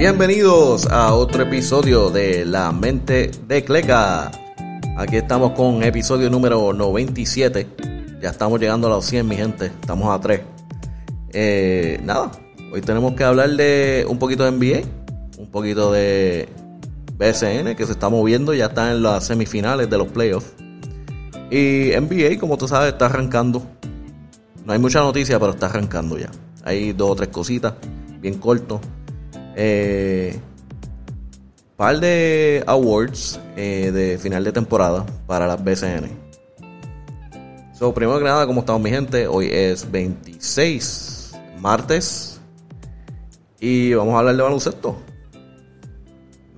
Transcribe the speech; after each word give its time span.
Bienvenidos 0.00 0.86
a 0.86 1.12
otro 1.12 1.42
episodio 1.42 2.08
de 2.08 2.46
La 2.46 2.72
Mente 2.72 3.30
de 3.46 3.62
Cleca. 3.62 4.30
Aquí 4.96 5.16
estamos 5.16 5.52
con 5.52 5.82
episodio 5.82 6.30
número 6.30 6.72
97. 6.72 7.66
Ya 8.22 8.30
estamos 8.30 8.58
llegando 8.58 8.86
a 8.86 8.90
los 8.92 9.04
100, 9.04 9.28
mi 9.28 9.36
gente. 9.36 9.66
Estamos 9.66 10.08
a 10.08 10.18
3. 10.18 10.40
Eh, 11.34 12.00
nada, 12.02 12.30
hoy 12.72 12.80
tenemos 12.80 13.12
que 13.12 13.24
hablar 13.24 13.50
de 13.50 14.06
un 14.08 14.18
poquito 14.18 14.50
de 14.50 14.52
NBA, 14.52 14.88
un 15.36 15.50
poquito 15.50 15.92
de 15.92 16.48
BSN 17.18 17.76
que 17.76 17.84
se 17.84 17.92
está 17.92 18.08
moviendo, 18.08 18.54
ya 18.54 18.68
está 18.68 18.92
en 18.92 19.02
las 19.02 19.26
semifinales 19.26 19.90
de 19.90 19.98
los 19.98 20.08
playoffs. 20.08 20.54
Y 21.50 21.90
NBA, 21.90 22.38
como 22.40 22.56
tú 22.56 22.66
sabes, 22.66 22.94
está 22.94 23.04
arrancando. 23.04 23.62
No 24.64 24.72
hay 24.72 24.78
mucha 24.78 25.00
noticia, 25.00 25.38
pero 25.38 25.52
está 25.52 25.66
arrancando 25.66 26.16
ya. 26.16 26.30
Hay 26.64 26.94
dos 26.94 27.10
o 27.10 27.16
tres 27.16 27.28
cositas, 27.28 27.74
bien 28.22 28.38
corto. 28.38 28.80
Eh, 29.62 30.40
par 31.76 32.00
de 32.00 32.64
awards 32.66 33.38
eh, 33.58 33.90
de 33.92 34.16
final 34.16 34.42
de 34.42 34.52
temporada 34.52 35.04
para 35.26 35.46
las 35.46 35.62
BCN. 35.62 36.08
So, 37.74 37.92
primero 37.92 38.18
que 38.18 38.24
nada, 38.24 38.46
¿cómo 38.46 38.60
estamos 38.60 38.80
mi 38.80 38.88
gente? 38.88 39.26
Hoy 39.26 39.50
es 39.52 39.90
26, 39.90 41.32
martes. 41.60 42.40
Y 43.60 43.92
vamos 43.92 44.14
a 44.14 44.20
hablar 44.20 44.34
de 44.34 44.42
baloncesto. 44.42 44.96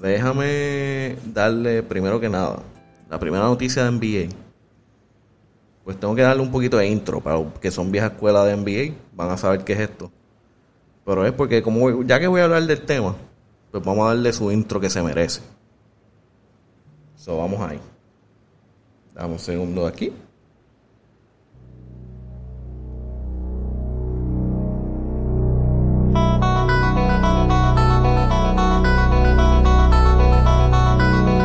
Déjame 0.00 1.16
darle 1.24 1.82
primero 1.82 2.20
que 2.20 2.28
nada 2.28 2.60
la 3.10 3.18
primera 3.18 3.42
noticia 3.46 3.82
de 3.82 3.90
NBA. 3.90 4.32
Pues 5.82 5.98
tengo 5.98 6.14
que 6.14 6.22
darle 6.22 6.44
un 6.44 6.52
poquito 6.52 6.76
de 6.76 6.86
intro 6.86 7.20
para 7.20 7.38
los 7.38 7.58
que 7.58 7.72
son 7.72 7.90
vieja 7.90 8.06
escuela 8.06 8.44
de 8.44 8.56
NBA. 8.56 8.94
Van 9.16 9.30
a 9.30 9.36
saber 9.36 9.64
qué 9.64 9.72
es 9.72 9.80
esto. 9.80 10.12
Pero 11.04 11.26
es 11.26 11.32
porque 11.32 11.62
como 11.62 12.02
ya 12.02 12.20
que 12.20 12.26
voy 12.26 12.40
a 12.40 12.44
hablar 12.44 12.62
del 12.64 12.82
tema, 12.82 13.14
pues 13.70 13.84
vamos 13.84 14.04
a 14.04 14.08
darle 14.08 14.32
su 14.32 14.50
intro 14.52 14.80
que 14.80 14.90
se 14.90 15.02
merece. 15.02 15.40
So, 17.16 17.38
vamos 17.38 17.60
ahí. 17.60 17.80
Dame 19.14 19.32
un 19.34 19.38
segundo 19.38 19.86
aquí. 19.86 20.12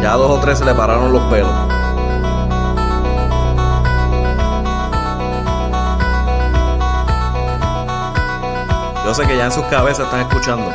Ya 0.02 0.14
dos 0.14 0.32
o 0.32 0.40
tres 0.40 0.60
se 0.60 0.66
le 0.66 0.74
pararon 0.74 1.12
los 1.12 1.22
pelos. 1.24 1.67
Que 9.26 9.36
ya 9.36 9.46
en 9.46 9.52
sus 9.52 9.66
cabezas 9.66 10.06
están 10.06 10.20
escuchando. 10.20 10.72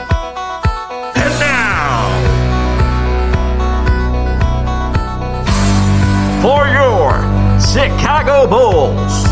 For 6.41 6.67
your 6.67 7.13
Chicago 7.61 8.49
Bulls, 8.49 9.27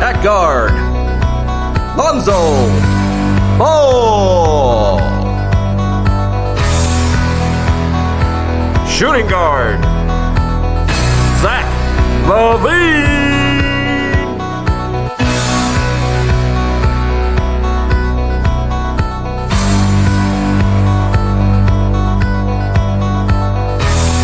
At 0.00 0.22
guard, 0.22 0.72
Lonzo 1.98 2.66
Ball. 3.58 4.99
Shooting 9.00 9.26
guard, 9.28 9.80
Zach 11.40 11.64
Levine. 12.28 13.08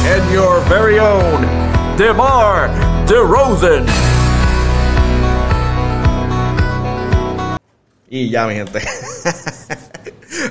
And 0.04 0.30
your 0.30 0.60
very 0.68 0.98
own 0.98 1.40
DeMar 1.96 2.68
DeRozan. 3.06 3.86
Y 8.10 8.28
ya, 8.28 8.46
mi 8.46 8.56
gente. 8.56 8.80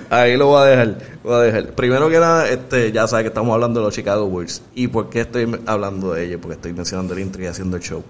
Ahí 0.09 0.37
lo 0.37 0.47
voy 0.47 0.61
a 0.61 0.65
dejar. 0.65 0.97
voy 1.23 1.33
a 1.33 1.39
dejar. 1.39 1.73
Primero 1.73 2.09
que 2.09 2.19
nada, 2.19 2.49
este, 2.49 2.91
ya 2.91 3.07
sabes 3.07 3.23
que 3.23 3.27
estamos 3.29 3.53
hablando 3.53 3.79
de 3.79 3.85
los 3.87 3.95
Chicago 3.95 4.27
Bulls. 4.27 4.61
¿Y 4.73 4.87
por 4.87 5.09
qué 5.09 5.21
estoy 5.21 5.59
hablando 5.65 6.13
de 6.13 6.25
ellos? 6.25 6.39
Porque 6.41 6.55
estoy 6.55 6.73
mencionando 6.73 7.13
el 7.13 7.21
intro 7.21 7.41
y 7.41 7.47
haciendo 7.47 7.77
el 7.77 7.83
show. 7.83 8.03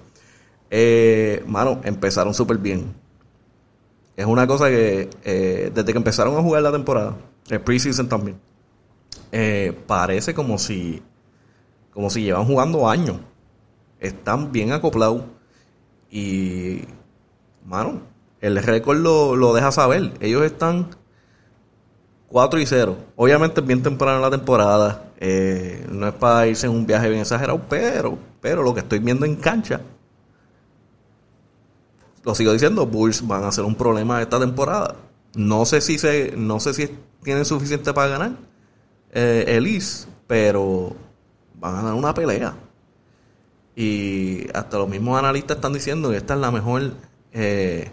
Eh, 0.69 1.43
mano, 1.47 1.79
empezaron 1.83 2.33
súper 2.33 2.57
bien. 2.57 2.93
Es 4.15 4.25
una 4.25 4.47
cosa 4.47 4.69
que 4.69 5.09
eh, 5.23 5.71
desde 5.73 5.91
que 5.91 5.97
empezaron 5.97 6.37
a 6.37 6.41
jugar 6.41 6.63
la 6.63 6.71
temporada, 6.71 7.15
el 7.49 7.61
preseason 7.61 8.07
también, 8.07 8.37
eh, 9.31 9.77
parece 9.87 10.33
como 10.33 10.57
si, 10.57 11.01
como 11.93 12.09
si 12.09 12.23
llevan 12.23 12.45
jugando 12.45 12.89
años. 12.89 13.17
Están 13.99 14.51
bien 14.51 14.71
acoplados 14.71 15.23
y, 16.09 16.81
mano, 17.65 18.01
el 18.41 18.61
récord 18.61 18.97
lo, 18.97 19.35
lo 19.35 19.53
deja 19.53 19.71
saber. 19.71 20.13
Ellos 20.21 20.43
están 20.43 20.89
4 22.35 22.59
y 22.59 22.65
0. 22.65 22.97
Obviamente 23.15 23.61
es 23.61 23.65
bien 23.65 23.81
temprano 23.81 24.17
en 24.17 24.21
la 24.21 24.29
temporada. 24.29 25.03
eh, 25.21 25.87
no 25.89 26.05
es 26.05 26.13
para 26.15 26.45
irse 26.45 26.67
en 26.67 26.73
un 26.73 26.85
viaje 26.85 27.07
bien 27.07 27.21
exagerado, 27.21 27.61
pero, 27.69 28.17
pero 28.41 28.61
lo 28.61 28.73
que 28.73 28.81
estoy 28.81 28.99
viendo 28.99 29.25
en 29.25 29.37
cancha, 29.37 29.79
lo 32.25 32.35
sigo 32.35 32.51
diciendo, 32.51 32.85
Bulls 32.87 33.25
van 33.25 33.45
a 33.45 33.53
ser 33.53 33.63
un 33.63 33.75
problema 33.75 34.21
esta 34.21 34.37
temporada. 34.37 34.97
No 35.33 35.65
sé 35.65 35.79
si 35.79 35.97
se, 35.97 36.33
no 36.35 36.59
sé 36.59 36.73
si 36.73 36.89
tienen 37.23 37.45
suficiente 37.45 37.93
para 37.93 38.09
ganar 38.09 38.31
eh, 39.13 39.45
el 39.47 39.65
East, 39.65 40.09
pero 40.27 40.93
van 41.57 41.75
a 41.75 41.83
dar 41.83 41.93
una 41.93 42.13
pelea. 42.13 42.53
Y 43.77 44.45
hasta 44.53 44.77
los 44.77 44.89
mismos 44.89 45.17
analistas 45.17 45.55
están 45.55 45.71
diciendo 45.71 46.09
que 46.09 46.17
esta 46.17 46.33
es 46.33 46.41
la 46.41 46.51
mejor, 46.51 46.95
eh, 47.31 47.89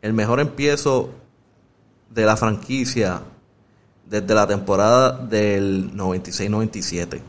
el 0.00 0.14
mejor 0.14 0.40
empiezo 0.40 1.10
de 2.08 2.24
la 2.24 2.38
franquicia 2.38 3.20
desde 4.12 4.34
la 4.34 4.46
temporada 4.46 5.12
del 5.16 5.94
96-97. 5.96 7.22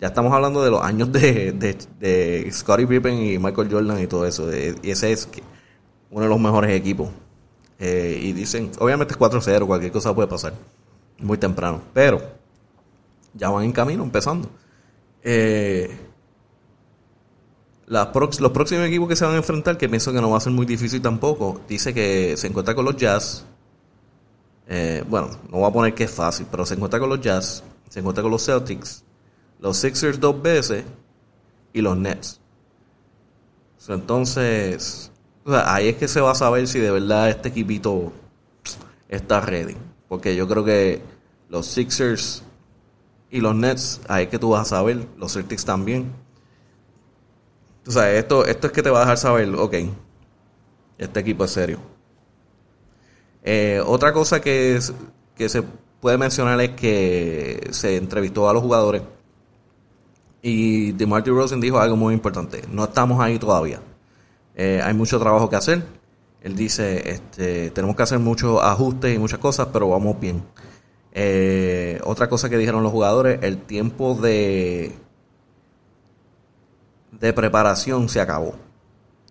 Ya 0.00 0.08
estamos 0.08 0.32
hablando 0.32 0.62
de 0.64 0.72
los 0.72 0.82
años 0.82 1.12
de, 1.12 1.52
de, 1.52 1.78
de 2.00 2.50
Scottie 2.50 2.88
Pippen 2.88 3.14
y 3.14 3.38
Michael 3.38 3.68
Jordan 3.70 4.02
y 4.02 4.08
todo 4.08 4.26
eso. 4.26 4.50
Y 4.52 4.90
ese 4.90 5.12
es 5.12 5.28
uno 6.10 6.24
de 6.24 6.28
los 6.28 6.40
mejores 6.40 6.74
equipos. 6.74 7.10
Eh, 7.78 8.18
y 8.20 8.32
dicen, 8.32 8.72
obviamente 8.80 9.14
es 9.14 9.20
4-0, 9.20 9.66
cualquier 9.68 9.92
cosa 9.92 10.12
puede 10.12 10.26
pasar. 10.26 10.52
Muy 11.20 11.38
temprano. 11.38 11.80
Pero 11.94 12.20
ya 13.32 13.48
van 13.48 13.64
en 13.64 13.72
camino, 13.72 14.02
empezando. 14.02 14.50
Eh, 15.22 15.96
los 17.86 18.08
próximos 18.08 18.84
equipos 18.84 19.08
que 19.08 19.14
se 19.14 19.24
van 19.24 19.34
a 19.34 19.36
enfrentar, 19.36 19.78
que 19.78 19.88
pienso 19.88 20.12
que 20.12 20.20
no 20.20 20.28
va 20.28 20.38
a 20.38 20.40
ser 20.40 20.52
muy 20.52 20.66
difícil 20.66 21.00
tampoco, 21.00 21.60
dice 21.68 21.94
que 21.94 22.36
se 22.36 22.48
encuentra 22.48 22.74
con 22.74 22.84
los 22.84 22.96
Jazz. 22.96 23.46
Eh, 24.68 25.04
bueno, 25.08 25.30
no 25.50 25.58
voy 25.58 25.68
a 25.68 25.72
poner 25.72 25.94
que 25.94 26.04
es 26.04 26.10
fácil, 26.10 26.46
pero 26.50 26.66
se 26.66 26.74
encuentra 26.74 26.98
con 26.98 27.08
los 27.08 27.20
Jazz, 27.20 27.62
se 27.88 28.00
encuentra 28.00 28.22
con 28.22 28.32
los 28.32 28.44
Celtics, 28.44 29.04
los 29.60 29.76
Sixers 29.76 30.18
dos 30.18 30.40
veces 30.42 30.84
y 31.72 31.80
los 31.80 31.96
Nets. 31.96 32.40
Entonces, 33.88 35.12
o 35.44 35.50
sea, 35.52 35.72
ahí 35.72 35.88
es 35.88 35.96
que 35.96 36.08
se 36.08 36.20
va 36.20 36.32
a 36.32 36.34
saber 36.34 36.66
si 36.66 36.80
de 36.80 36.90
verdad 36.90 37.30
este 37.30 37.50
equipito 37.50 38.12
está 39.08 39.40
ready. 39.40 39.76
Porque 40.08 40.34
yo 40.34 40.48
creo 40.48 40.64
que 40.64 41.02
los 41.48 41.66
Sixers 41.66 42.42
y 43.30 43.40
los 43.40 43.54
Nets, 43.54 44.00
ahí 44.08 44.24
es 44.24 44.30
que 44.30 44.38
tú 44.38 44.50
vas 44.50 44.62
a 44.62 44.76
saber, 44.76 45.06
los 45.16 45.32
Celtics 45.32 45.64
también. 45.64 46.12
Tú 47.84 47.92
sabes, 47.92 48.18
esto, 48.18 48.44
esto 48.44 48.66
es 48.66 48.72
que 48.72 48.82
te 48.82 48.90
va 48.90 48.98
a 48.98 49.00
dejar 49.02 49.18
saber, 49.18 49.54
ok, 49.54 49.74
este 50.98 51.20
equipo 51.20 51.44
es 51.44 51.52
serio. 51.52 51.78
Eh, 53.48 53.80
otra 53.86 54.12
cosa 54.12 54.40
que, 54.40 54.80
se 54.80 55.62
puede 56.00 56.18
mencionar 56.18 56.60
es 56.60 56.70
que 56.70 57.68
se 57.70 57.96
entrevistó 57.96 58.50
a 58.50 58.52
los 58.52 58.60
jugadores 58.60 59.02
y 60.42 60.92
DeMar 60.92 61.24
Rosen 61.24 61.60
dijo 61.60 61.78
algo 61.78 61.96
muy 61.96 62.12
importante. 62.12 62.62
No 62.70 62.84
estamos 62.84 63.20
ahí 63.20 63.38
todavía. 63.38 63.80
Eh, 64.56 64.80
hay 64.82 64.94
mucho 64.94 65.18
trabajo 65.20 65.48
que 65.48 65.56
hacer. 65.56 65.84
Él 66.42 66.56
dice, 66.56 67.10
este, 67.10 67.70
tenemos 67.70 67.96
que 67.96 68.02
hacer 68.02 68.18
muchos 68.18 68.60
ajustes 68.62 69.14
y 69.14 69.18
muchas 69.18 69.38
cosas, 69.38 69.68
pero 69.72 69.88
vamos 69.90 70.18
bien. 70.20 70.42
Eh, 71.12 72.00
otra 72.04 72.28
cosa 72.28 72.50
que 72.50 72.58
dijeron 72.58 72.82
los 72.82 72.92
jugadores, 72.92 73.38
el 73.42 73.58
tiempo 73.58 74.14
de, 74.14 74.92
de 77.12 77.32
preparación 77.32 78.08
se 78.08 78.20
acabó. 78.20 78.54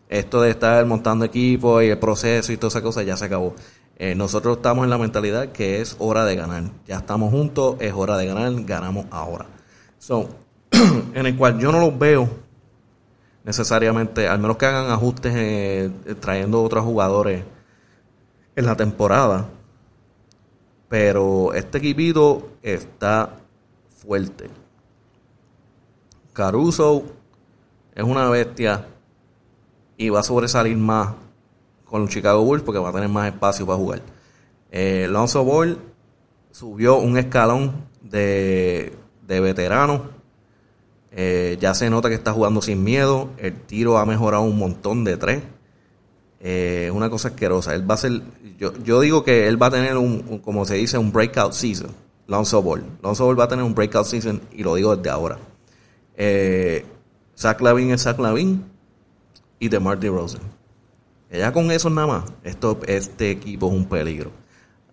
Esto 0.08 0.42
de 0.42 0.52
estar 0.52 0.86
montando 0.86 1.26
equipo 1.26 1.82
y 1.82 1.90
el 1.90 1.98
proceso 1.98 2.54
y 2.54 2.58
toda 2.58 2.70
esa 2.70 2.82
cosa 2.82 3.04
ya 3.04 3.18
se 3.18 3.26
acabó. 3.26 3.56
Eh, 3.98 4.14
nosotros 4.14 4.58
estamos 4.58 4.84
en 4.84 4.90
la 4.90 4.98
mentalidad 4.98 5.50
que 5.50 5.82
es 5.82 5.96
hora 6.00 6.26
de 6.26 6.36
ganar. 6.36 6.64
Ya 6.86 6.98
estamos 6.98 7.32
juntos, 7.32 7.78
es 7.80 7.94
hora 7.94 8.18
de 8.18 8.28
ganar, 8.28 8.52
ganamos 8.66 9.06
ahora. 9.12 9.46
En 11.14 11.26
el 11.26 11.38
cual 11.38 11.58
yo 11.60 11.72
no 11.72 11.80
los 11.80 11.98
veo 11.98 12.30
necesariamente, 13.44 14.28
al 14.28 14.40
menos 14.40 14.58
que 14.58 14.66
hagan 14.66 14.92
ajustes 14.92 15.34
eh, 15.36 15.92
trayendo 16.20 16.62
otros 16.62 16.84
jugadores 16.84 17.44
en 18.56 18.66
la 18.66 18.76
temporada. 18.76 19.48
Pero 20.90 21.54
este 21.54 21.78
equipito 21.78 22.50
está 22.62 23.30
fuerte. 24.06 24.50
Caruso 26.34 27.04
es 27.94 28.04
una 28.04 28.30
bestia 28.30 28.86
y 29.98 30.10
va 30.10 30.20
a 30.20 30.24
sobresalir 30.24 30.76
más 30.76 31.14
con 31.86 32.02
los 32.02 32.10
Chicago 32.10 32.44
Bulls 32.44 32.64
porque 32.64 32.80
va 32.80 32.90
a 32.90 32.94
tener 32.94 33.10
más 33.10 33.32
espacio 33.32 33.66
para 33.66 33.78
jugar. 33.78 34.02
Eh, 34.72 35.08
Lonzo 35.10 35.44
Ball 35.46 35.78
subió 36.52 36.98
un 36.98 37.18
escalón 37.18 37.86
de, 38.02 38.94
de 39.26 39.40
veterano. 39.40 40.10
Eh, 41.12 41.58
ya 41.62 41.74
se 41.74 41.90
nota 41.90 42.10
que 42.10 42.16
está 42.16 42.34
jugando 42.34 42.62
sin 42.62 42.84
miedo. 42.84 43.30
El 43.38 43.54
tiro 43.54 43.98
ha 43.98 44.06
mejorado 44.06 44.44
un 44.44 44.58
montón 44.58 45.04
de 45.04 45.18
tres. 45.18 45.44
Es 46.40 46.92
una 46.92 47.10
cosa 47.10 47.30
asquerosa. 47.30 47.74
Él 47.74 47.90
va 47.90 47.96
a 47.96 47.98
ser, 47.98 48.22
yo, 48.60 48.74
yo 48.84 49.00
digo 49.00 49.24
que 49.24 49.48
él 49.48 49.62
va 49.62 49.68
a 49.68 49.72
tener 49.72 49.98
un, 49.98 50.40
como 50.40 50.66
se 50.66 50.76
dice, 50.76 50.98
un 50.98 51.12
breakout 51.12 51.54
season. 51.54 51.92
Lonzo 52.28 52.62
Ball. 52.62 52.84
Lonzo 53.02 53.26
Ball 53.26 53.40
va 53.40 53.46
a 53.46 53.48
tener 53.48 53.64
un 53.64 53.74
breakout 53.74 54.06
season 54.06 54.42
y 54.52 54.64
lo 54.64 54.76
digo 54.76 54.96
desde 54.96 55.10
ahora. 55.10 55.38
Eh, 56.18 56.86
Zach 57.38 57.62
Lavin 57.62 57.92
es 57.92 58.04
Zach 58.04 58.20
Lavin 58.20 58.64
y 59.60 59.70
DeMar 59.70 60.00
DeRozan. 60.00 60.42
Ya 61.32 61.52
con 61.52 61.72
eso 61.72 61.90
nada 61.90 62.08
más, 62.08 62.24
esto, 62.44 62.80
este 62.88 63.32
equipo 63.32 63.68
es 63.68 63.74
un 63.74 63.86
peligro. 63.86 64.32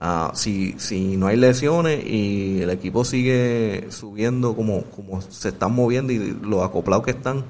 Ah, 0.00 0.32
si, 0.34 0.74
si 0.78 1.16
no 1.16 1.28
hay 1.28 1.36
lesiones 1.36 2.04
y 2.04 2.62
el 2.62 2.70
equipo 2.70 3.04
sigue 3.04 3.86
subiendo 3.90 4.56
como, 4.56 4.82
como 4.84 5.20
se 5.22 5.50
están 5.50 5.72
moviendo 5.74 6.12
y 6.12 6.36
los 6.42 6.64
acoplados 6.64 7.04
que 7.04 7.12
están, 7.12 7.44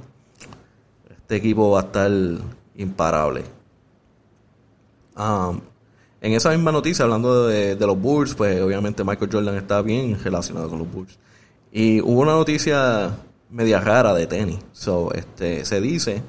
este 1.11 1.37
equipo 1.37 1.71
va 1.71 1.81
a 1.81 1.83
estar 1.85 2.11
imparable. 2.75 3.45
Ah, 5.17 5.53
en 6.21 6.33
esa 6.35 6.51
misma 6.51 6.73
noticia, 6.73 7.05
hablando 7.05 7.47
de, 7.49 7.75
los 7.75 7.99
Bulls, 7.99 8.35
pues 8.35 8.61
obviamente 8.61 9.03
Michael 9.03 9.31
Jordan 9.33 9.57
está 9.57 9.83
bien 9.83 10.19
relacionado 10.23 10.69
con 10.69 10.79
los 10.79 10.93
Bulls. 10.93 11.19
Y 11.73 12.01
hubo 12.01 12.21
una 12.21 12.33
noticia 12.33 13.17
media 13.51 13.81
rara 13.81 14.15
de 14.15 14.27
tenis. 14.27 14.59
So, 14.73 15.13
este, 15.15 15.65
se 15.65 15.81
dice 15.81 16.23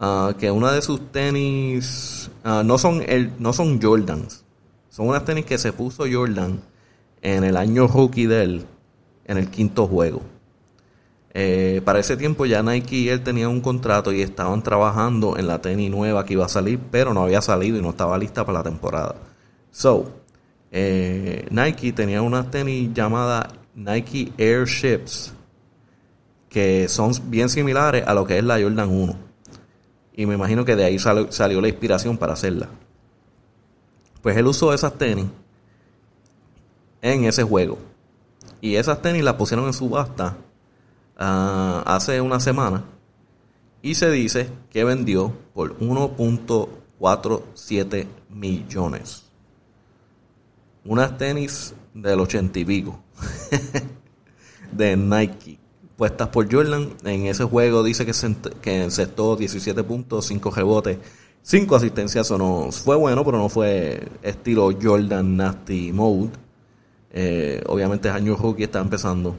uh, 0.00 0.34
que 0.38 0.50
una 0.50 0.72
de 0.72 0.82
sus 0.82 1.12
tenis 1.12 2.30
uh, 2.44 2.62
no 2.62 2.78
son 2.78 3.02
el, 3.06 3.32
no 3.38 3.52
son 3.52 3.80
Jordans. 3.80 4.44
Son 4.88 5.08
unas 5.08 5.24
tenis 5.24 5.44
que 5.44 5.58
se 5.58 5.72
puso 5.72 6.04
Jordan 6.10 6.60
en 7.22 7.44
el 7.44 7.56
año 7.56 7.86
rookie 7.86 8.26
de 8.26 8.42
él, 8.42 8.66
en 9.24 9.38
el 9.38 9.50
quinto 9.50 9.86
juego. 9.86 10.22
Eh, 11.34 11.82
para 11.84 12.00
ese 12.00 12.16
tiempo 12.16 12.46
ya 12.46 12.62
Nike 12.62 12.96
y 12.96 13.08
él 13.10 13.22
tenían 13.22 13.50
un 13.50 13.60
contrato 13.60 14.12
y 14.12 14.22
estaban 14.22 14.62
trabajando 14.62 15.36
en 15.36 15.46
la 15.46 15.60
tenis 15.60 15.90
nueva 15.90 16.24
que 16.24 16.32
iba 16.32 16.46
a 16.46 16.48
salir, 16.48 16.80
pero 16.90 17.14
no 17.14 17.22
había 17.22 17.42
salido 17.42 17.78
y 17.78 17.82
no 17.82 17.90
estaba 17.90 18.18
lista 18.18 18.44
para 18.44 18.58
la 18.58 18.64
temporada. 18.64 19.14
So, 19.70 20.10
eh, 20.72 21.46
Nike 21.50 21.92
tenía 21.92 22.22
unas 22.22 22.50
tenis 22.50 22.92
llamadas 22.92 23.46
Nike 23.74 24.32
Airships 24.38 25.32
que 26.48 26.88
son 26.88 27.12
bien 27.30 27.48
similares 27.48 28.04
a 28.06 28.14
lo 28.14 28.24
que 28.26 28.38
es 28.38 28.44
la 28.44 28.60
Jordan 28.60 28.88
1. 28.88 29.27
Y 30.18 30.26
me 30.26 30.34
imagino 30.34 30.64
que 30.64 30.74
de 30.74 30.84
ahí 30.84 30.98
salió, 30.98 31.60
la 31.60 31.68
inspiración 31.68 32.18
para 32.18 32.32
hacerla. 32.32 32.68
Pues 34.20 34.36
él 34.36 34.48
usó 34.48 34.74
esas 34.74 34.98
tenis 34.98 35.26
en 37.00 37.24
ese 37.24 37.44
juego. 37.44 37.78
Y 38.60 38.74
esas 38.74 39.00
tenis 39.00 39.22
las 39.22 39.34
pusieron 39.34 39.66
en 39.66 39.72
subasta 39.72 40.36
uh, 41.20 41.82
hace 41.86 42.20
una 42.20 42.40
semana. 42.40 42.82
Y 43.80 43.94
se 43.94 44.10
dice 44.10 44.50
que 44.70 44.82
vendió 44.82 45.32
por 45.54 45.78
1.47 45.78 48.08
millones. 48.28 49.22
Unas 50.84 51.16
tenis 51.16 51.76
del 51.94 52.18
ochenta 52.18 52.58
y 52.58 52.64
pico. 52.64 53.00
de 54.72 54.96
Nike 54.96 55.60
puestas 55.98 56.28
por 56.28 56.50
Jordan. 56.50 56.90
En 57.04 57.26
ese 57.26 57.44
juego 57.44 57.82
dice 57.82 58.06
que, 58.06 58.12
que 58.62 58.84
encestó 58.84 59.36
17 59.36 59.82
puntos, 59.82 60.26
5 60.26 60.50
rebotes, 60.52 60.98
5 61.42 61.76
asistencias. 61.76 62.26
Eso 62.26 62.38
no 62.38 62.70
fue 62.70 62.96
bueno, 62.96 63.24
pero 63.24 63.36
no 63.36 63.50
fue 63.50 64.08
estilo 64.22 64.70
Jordan 64.80 65.36
Nasty 65.36 65.92
Mode. 65.92 66.30
Eh, 67.10 67.62
obviamente 67.66 68.08
es 68.08 68.14
año 68.14 68.36
rookie, 68.36 68.62
está 68.62 68.80
empezando. 68.80 69.36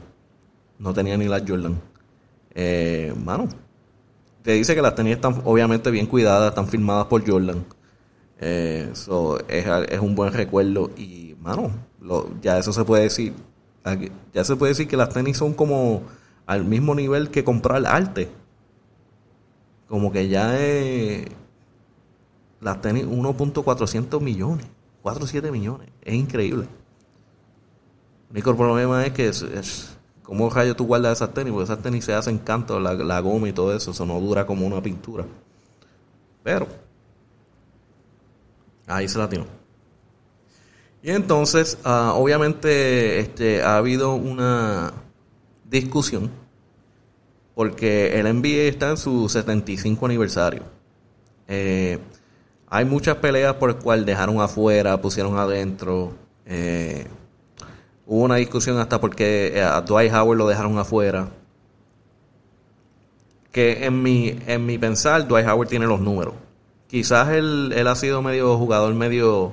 No 0.78 0.92
tenía 0.92 1.16
ni 1.16 1.26
la 1.26 1.40
Jordan. 1.40 1.80
Eh, 2.54 3.14
mano, 3.24 3.48
te 4.42 4.52
dice 4.52 4.74
que 4.74 4.82
las 4.82 4.94
tenías 4.94 5.16
están 5.16 5.40
obviamente 5.44 5.90
bien 5.90 6.06
cuidadas, 6.06 6.50
están 6.50 6.68
firmadas 6.68 7.06
por 7.06 7.26
Jordan. 7.26 7.64
Eh, 8.38 8.92
es, 9.48 10.00
un 10.00 10.14
buen 10.14 10.32
recuerdo 10.32 10.90
y, 10.96 11.36
mano, 11.40 11.70
ya 12.42 12.58
eso 12.58 12.72
se 12.72 12.84
puede 12.84 13.04
decir. 13.04 13.32
Ya 14.34 14.44
se 14.44 14.56
puede 14.56 14.72
decir 14.72 14.88
que 14.88 14.96
las 14.98 15.08
tenis 15.08 15.38
son 15.38 15.54
como 15.54 16.02
al 16.50 16.64
mismo 16.64 16.96
nivel 16.96 17.30
que 17.30 17.44
comprar 17.44 17.86
arte. 17.86 18.28
Como 19.86 20.10
que 20.10 20.26
ya 20.26 20.58
es. 20.58 21.28
Las 22.60 22.80
tenis 22.80 23.06
1.400 23.06 24.20
millones. 24.20 24.66
4.7 25.04 25.52
millones. 25.52 25.88
Es 26.02 26.12
increíble. 26.12 26.66
El 28.30 28.32
único 28.32 28.56
problema 28.56 29.06
es 29.06 29.12
que 29.12 29.28
es, 29.28 29.96
¿Cómo 30.24 30.50
rayo 30.50 30.74
tú 30.74 30.86
guardas 30.86 31.18
esas 31.18 31.32
tenis? 31.32 31.52
Porque 31.52 31.72
esas 31.72 31.82
tenis 31.84 32.04
se 32.04 32.14
hacen 32.14 32.38
canto, 32.38 32.80
la, 32.80 32.94
la 32.94 33.20
goma 33.20 33.48
y 33.48 33.52
todo 33.52 33.72
eso. 33.72 33.92
Eso 33.92 34.04
no 34.04 34.18
dura 34.18 34.44
como 34.44 34.66
una 34.66 34.82
pintura. 34.82 35.24
Pero. 36.42 36.66
Ahí 38.88 39.06
se 39.06 39.18
la 39.18 39.28
tiene. 39.28 39.46
Y 41.00 41.12
entonces, 41.12 41.78
ah, 41.84 42.14
obviamente, 42.16 43.20
este, 43.20 43.62
ha 43.62 43.76
habido 43.76 44.14
una 44.14 44.92
discusión 45.64 46.39
porque 47.60 48.18
el 48.18 48.24
NBA 48.24 48.70
está 48.70 48.88
en 48.88 48.96
su 48.96 49.28
75 49.28 50.06
aniversario. 50.06 50.62
Eh, 51.46 51.98
hay 52.70 52.86
muchas 52.86 53.16
peleas 53.16 53.52
por 53.56 53.74
las 53.74 53.82
cuales 53.82 54.06
dejaron 54.06 54.40
afuera, 54.40 54.98
pusieron 55.02 55.36
adentro. 55.36 56.14
Eh, 56.46 57.06
hubo 58.06 58.24
una 58.24 58.36
discusión 58.36 58.78
hasta 58.78 58.98
porque 58.98 59.58
eh, 59.58 59.62
a 59.62 59.82
Dwight 59.82 60.10
Howard 60.10 60.38
lo 60.38 60.48
dejaron 60.48 60.78
afuera. 60.78 61.28
Que 63.52 63.84
en 63.84 64.02
mi, 64.02 64.38
en 64.46 64.64
mi 64.64 64.78
pensar, 64.78 65.28
Dwight 65.28 65.46
Howard 65.46 65.68
tiene 65.68 65.86
los 65.86 66.00
números. 66.00 66.32
Quizás 66.86 67.28
él, 67.28 67.74
él 67.76 67.86
ha 67.88 67.94
sido 67.94 68.22
medio 68.22 68.56
jugador, 68.56 68.94
medio 68.94 69.52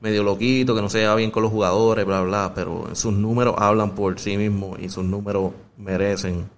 medio 0.00 0.24
loquito, 0.24 0.74
que 0.74 0.82
no 0.82 0.88
se 0.88 0.98
lleva 0.98 1.14
bien 1.14 1.30
con 1.30 1.44
los 1.44 1.52
jugadores, 1.52 2.04
bla, 2.04 2.22
bla, 2.22 2.50
pero 2.56 2.92
sus 2.96 3.12
números 3.12 3.54
hablan 3.56 3.94
por 3.94 4.18
sí 4.18 4.36
mismos 4.36 4.80
y 4.80 4.88
sus 4.88 5.04
números 5.04 5.52
merecen 5.78 6.50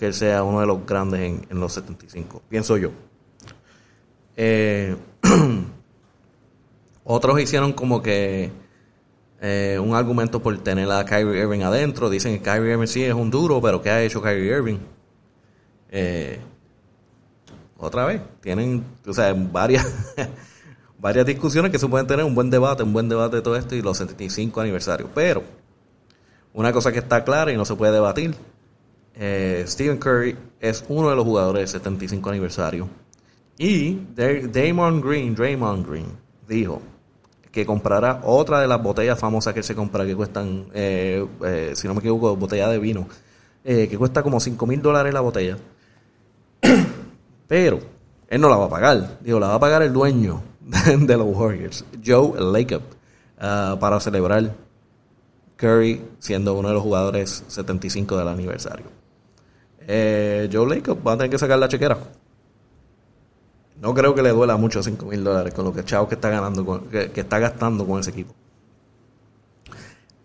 que 0.00 0.06
él 0.06 0.14
sea 0.14 0.42
uno 0.44 0.60
de 0.60 0.66
los 0.66 0.86
grandes 0.86 1.20
en, 1.50 1.60
los 1.60 1.74
75, 1.74 2.40
pienso 2.48 2.78
yo. 2.78 2.90
Eh, 4.34 4.96
otros 7.04 7.38
hicieron 7.38 7.74
como 7.74 8.00
que 8.00 8.50
eh, 9.42 9.78
un 9.78 9.94
argumento 9.94 10.42
por 10.42 10.56
tener 10.56 10.90
a 10.90 11.04
Kyrie 11.04 11.42
Irving 11.42 11.60
adentro. 11.60 12.08
Dicen 12.08 12.32
que 12.38 12.42
Kyrie 12.42 12.72
Irving 12.72 12.86
sí 12.86 13.04
es 13.04 13.12
un 13.12 13.30
duro, 13.30 13.60
pero 13.60 13.82
¿qué 13.82 13.90
ha 13.90 14.02
hecho 14.02 14.22
Kyrie 14.22 14.56
Irving? 14.56 14.78
Eh, 15.90 16.40
otra 17.76 18.06
vez, 18.06 18.22
tienen, 18.40 18.82
o 19.06 19.12
sea, 19.12 19.34
varias 19.34 19.86
varias 20.98 21.26
discusiones 21.26 21.70
que 21.70 21.78
se 21.78 21.86
pueden 21.88 22.06
tener, 22.06 22.24
un 22.24 22.34
buen 22.34 22.48
debate, 22.48 22.82
un 22.82 22.94
buen 22.94 23.10
debate 23.10 23.36
de 23.36 23.42
todo 23.42 23.54
esto 23.54 23.74
y 23.74 23.82
los 23.82 23.98
75 23.98 24.62
aniversarios. 24.62 25.10
Pero 25.14 25.44
una 26.54 26.72
cosa 26.72 26.90
que 26.90 27.00
está 27.00 27.22
clara 27.22 27.52
y 27.52 27.58
no 27.58 27.66
se 27.66 27.74
puede 27.74 27.92
debatir, 27.92 28.34
eh, 29.22 29.64
Stephen 29.66 29.98
Curry 29.98 30.34
es 30.58 30.82
uno 30.88 31.10
de 31.10 31.16
los 31.16 31.26
jugadores 31.26 31.70
del 31.70 31.80
75 31.80 32.30
aniversario. 32.30 32.88
Y 33.58 33.98
Damon 34.14 35.02
Green, 35.02 35.34
Draymond 35.34 35.86
Green, 35.86 36.06
dijo 36.48 36.80
que 37.52 37.66
comprará 37.66 38.22
otra 38.24 38.60
de 38.60 38.66
las 38.66 38.82
botellas 38.82 39.18
famosas 39.18 39.52
que 39.52 39.62
se 39.62 39.74
compra, 39.74 40.06
que 40.06 40.16
cuestan, 40.16 40.68
eh, 40.72 41.26
eh, 41.44 41.72
si 41.74 41.86
no 41.86 41.92
me 41.92 42.00
equivoco, 42.00 42.34
botella 42.34 42.68
de 42.68 42.78
vino, 42.78 43.06
que 43.62 43.98
cuesta 43.98 44.22
como 44.22 44.40
5 44.40 44.66
mil 44.66 44.80
dólares 44.80 45.12
la 45.12 45.20
botella. 45.20 45.58
Pero 47.46 47.80
él 48.26 48.40
no 48.40 48.48
la 48.48 48.56
va 48.56 48.64
a 48.64 48.70
pagar, 48.70 49.18
digo, 49.20 49.38
la 49.38 49.48
va 49.48 49.54
a 49.56 49.60
pagar 49.60 49.82
el 49.82 49.92
dueño 49.92 50.42
de 50.98 51.16
los 51.18 51.26
Warriors, 51.26 51.84
Joe 52.02 52.40
Lacob, 52.40 52.82
uh, 53.36 53.78
para 53.78 54.00
celebrar 54.00 54.54
Curry 55.56 56.00
siendo 56.20 56.54
uno 56.54 56.68
de 56.68 56.74
los 56.74 56.82
jugadores 56.82 57.44
75 57.48 58.16
del 58.16 58.28
aniversario. 58.28 58.99
Eh, 59.80 60.48
Joe 60.52 60.68
Lacob 60.76 61.06
va 61.06 61.12
a 61.12 61.16
tener 61.16 61.30
que 61.30 61.38
sacar 61.38 61.58
la 61.58 61.68
chequera. 61.68 61.98
No 63.80 63.94
creo 63.94 64.14
que 64.14 64.22
le 64.22 64.30
duela 64.30 64.56
mucho 64.56 64.82
5 64.82 65.06
mil 65.06 65.24
dólares 65.24 65.54
con 65.54 65.64
lo 65.64 65.72
que 65.72 65.84
Chao 65.84 66.06
que 66.06 66.14
está 66.14 66.28
ganando, 66.28 66.88
que, 66.90 67.10
está 67.14 67.38
gastando 67.38 67.86
con 67.86 68.00
ese 68.00 68.10
equipo. 68.10 68.34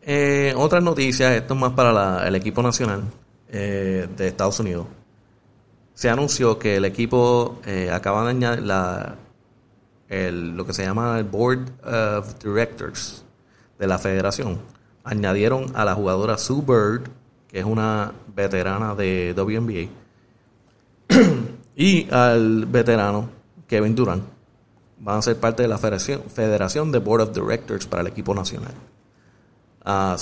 Eh, 0.01 0.53
otras 0.57 0.83
noticias, 0.83 1.31
esto 1.33 1.53
es 1.53 1.59
más 1.59 1.71
para 1.71 2.27
el 2.27 2.35
equipo 2.35 2.61
nacional. 2.61 3.03
eh, 3.49 4.07
de 4.17 4.27
Estados 4.27 4.59
Unidos, 4.59 4.87
se 5.93 6.09
anunció 6.09 6.59
que 6.59 6.75
el 6.75 6.85
equipo 6.85 7.59
eh, 7.65 7.89
acaba 7.91 8.23
de 8.25 8.31
añadir 8.31 8.63
la, 8.63 9.15
el, 10.09 10.57
lo 10.57 10.65
que 10.65 10.73
se 10.73 10.83
llama 10.83 11.17
el 11.17 11.23
Board 11.23 11.71
of 11.85 12.43
Directors 12.43 13.23
de 13.79 13.87
la 13.87 13.97
federación. 13.97 14.59
Añadieron 15.03 15.71
a 15.75 15.85
la 15.85 15.95
jugadora 15.95 16.37
Sue 16.37 16.61
Bird, 16.61 17.09
que 17.47 17.59
es 17.59 17.65
una 17.65 18.11
veterana 18.35 18.95
de 18.95 19.33
WNBA, 19.35 19.89
y 21.75 22.09
al 22.11 22.65
veterano 22.65 23.29
Kevin 23.67 23.95
Durant. 23.95 24.23
Van 24.99 25.19
a 25.19 25.21
ser 25.21 25.37
parte 25.37 25.61
de 25.63 25.67
la 25.67 25.77
federación, 25.77 26.23
federación 26.33 26.91
de 26.91 26.99
Board 26.99 27.21
of 27.21 27.33
Directors 27.33 27.85
para 27.85 28.01
el 28.01 28.07
equipo 28.07 28.33
nacional. 28.33 28.73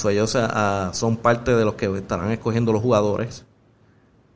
Ellos 0.09 0.35
uh, 0.35 0.93
son 0.93 1.17
parte 1.17 1.55
de 1.55 1.63
los 1.63 1.75
que 1.75 1.85
estarán 1.97 2.31
escogiendo 2.31 2.73
los 2.73 2.81
jugadores 2.81 3.45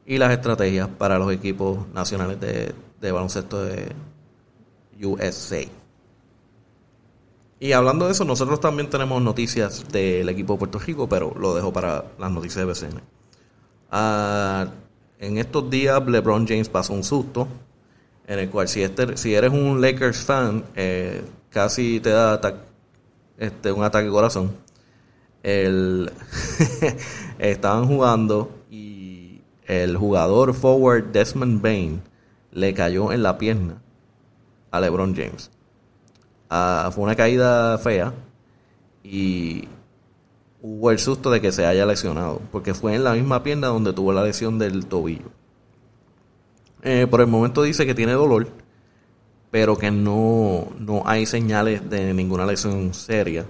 y 0.05 0.17
las 0.17 0.31
estrategias 0.31 0.87
para 0.87 1.19
los 1.19 1.33
equipos 1.33 1.85
nacionales 1.93 2.39
de, 2.39 2.73
de 3.01 3.11
baloncesto 3.11 3.61
de 3.61 3.91
USA. 5.03 5.65
Y 7.59 7.71
hablando 7.71 8.05
de 8.05 8.11
eso, 8.11 8.23
nosotros 8.23 8.59
también 8.59 8.89
tenemos 8.89 9.21
noticias 9.21 9.85
del 9.91 10.29
equipo 10.29 10.53
de 10.53 10.59
Puerto 10.59 10.79
Rico, 10.79 11.09
pero 11.09 11.33
lo 11.39 11.55
dejo 11.55 11.73
para 11.73 12.05
las 12.19 12.31
noticias 12.31 12.65
de 12.65 12.65
BCN. 12.65 13.01
Uh, 13.91 14.69
en 15.19 15.37
estos 15.37 15.69
días 15.69 16.05
LeBron 16.05 16.47
James 16.47 16.69
pasó 16.69 16.93
un 16.93 17.03
susto 17.03 17.47
en 18.27 18.39
el 18.39 18.49
cual 18.49 18.67
si, 18.67 18.83
este, 18.83 19.03
eres 19.33 19.51
un 19.51 19.81
Lakers 19.81 20.19
fan, 20.19 20.65
eh, 20.75 21.23
casi 21.49 21.99
te 22.01 22.09
da 22.09 22.39
este, 23.37 23.71
un 23.71 23.83
ataque 23.83 24.05
de 24.05 24.11
corazón. 24.11 24.51
Estaban 27.39 27.87
jugando 27.87 28.51
y 28.69 29.41
el 29.65 29.95
jugador 29.95 30.53
forward 30.53 31.05
Desmond 31.13 31.61
Bain 31.61 32.01
le 32.51 32.73
cayó 32.73 33.13
en 33.13 33.23
la 33.23 33.37
pierna 33.37 33.81
a 34.71 34.81
LeBron 34.81 35.15
James. 35.15 35.49
Ah, 36.49 36.89
fue 36.93 37.03
una 37.03 37.15
caída 37.15 37.77
fea 37.77 38.13
y 39.03 39.67
hubo 40.61 40.91
el 40.91 40.99
susto 40.99 41.29
de 41.31 41.41
que 41.41 41.51
se 41.51 41.65
haya 41.65 41.85
lesionado, 41.85 42.41
porque 42.51 42.73
fue 42.73 42.95
en 42.95 43.03
la 43.03 43.13
misma 43.13 43.43
pierna 43.43 43.67
donde 43.67 43.93
tuvo 43.93 44.13
la 44.13 44.23
lesión 44.23 44.59
del 44.59 44.85
tobillo. 44.85 45.29
Eh, 46.83 47.07
por 47.09 47.21
el 47.21 47.27
momento 47.27 47.63
dice 47.63 47.85
que 47.85 47.95
tiene 47.95 48.13
dolor, 48.13 48.47
pero 49.51 49.77
que 49.77 49.91
no, 49.91 50.67
no 50.79 51.03
hay 51.05 51.25
señales 51.25 51.89
de 51.89 52.13
ninguna 52.13 52.45
lesión 52.45 52.93
seria. 52.93 53.45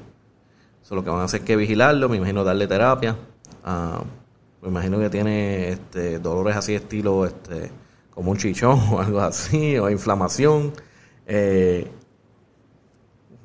Solo 0.82 1.04
que 1.04 1.10
van 1.10 1.20
a 1.20 1.26
hacer 1.26 1.42
que 1.42 1.56
vigilarlo, 1.56 2.08
me 2.08 2.18
imagino 2.18 2.44
darle 2.44 2.68
terapia. 2.68 3.18
Ah, 3.64 4.02
me 4.62 4.70
imagino 4.70 5.00
que 5.00 5.10
tiene 5.10 5.70
este, 5.70 6.20
dolores 6.20 6.56
así 6.56 6.76
estilo 6.76 7.26
este, 7.26 7.70
como 8.10 8.32
un 8.32 8.38
chichón 8.38 8.80
o 8.92 9.00
algo 9.02 9.20
así, 9.20 9.78
o 9.78 9.90
inflamación. 9.90 10.74
Eh, 11.26 11.88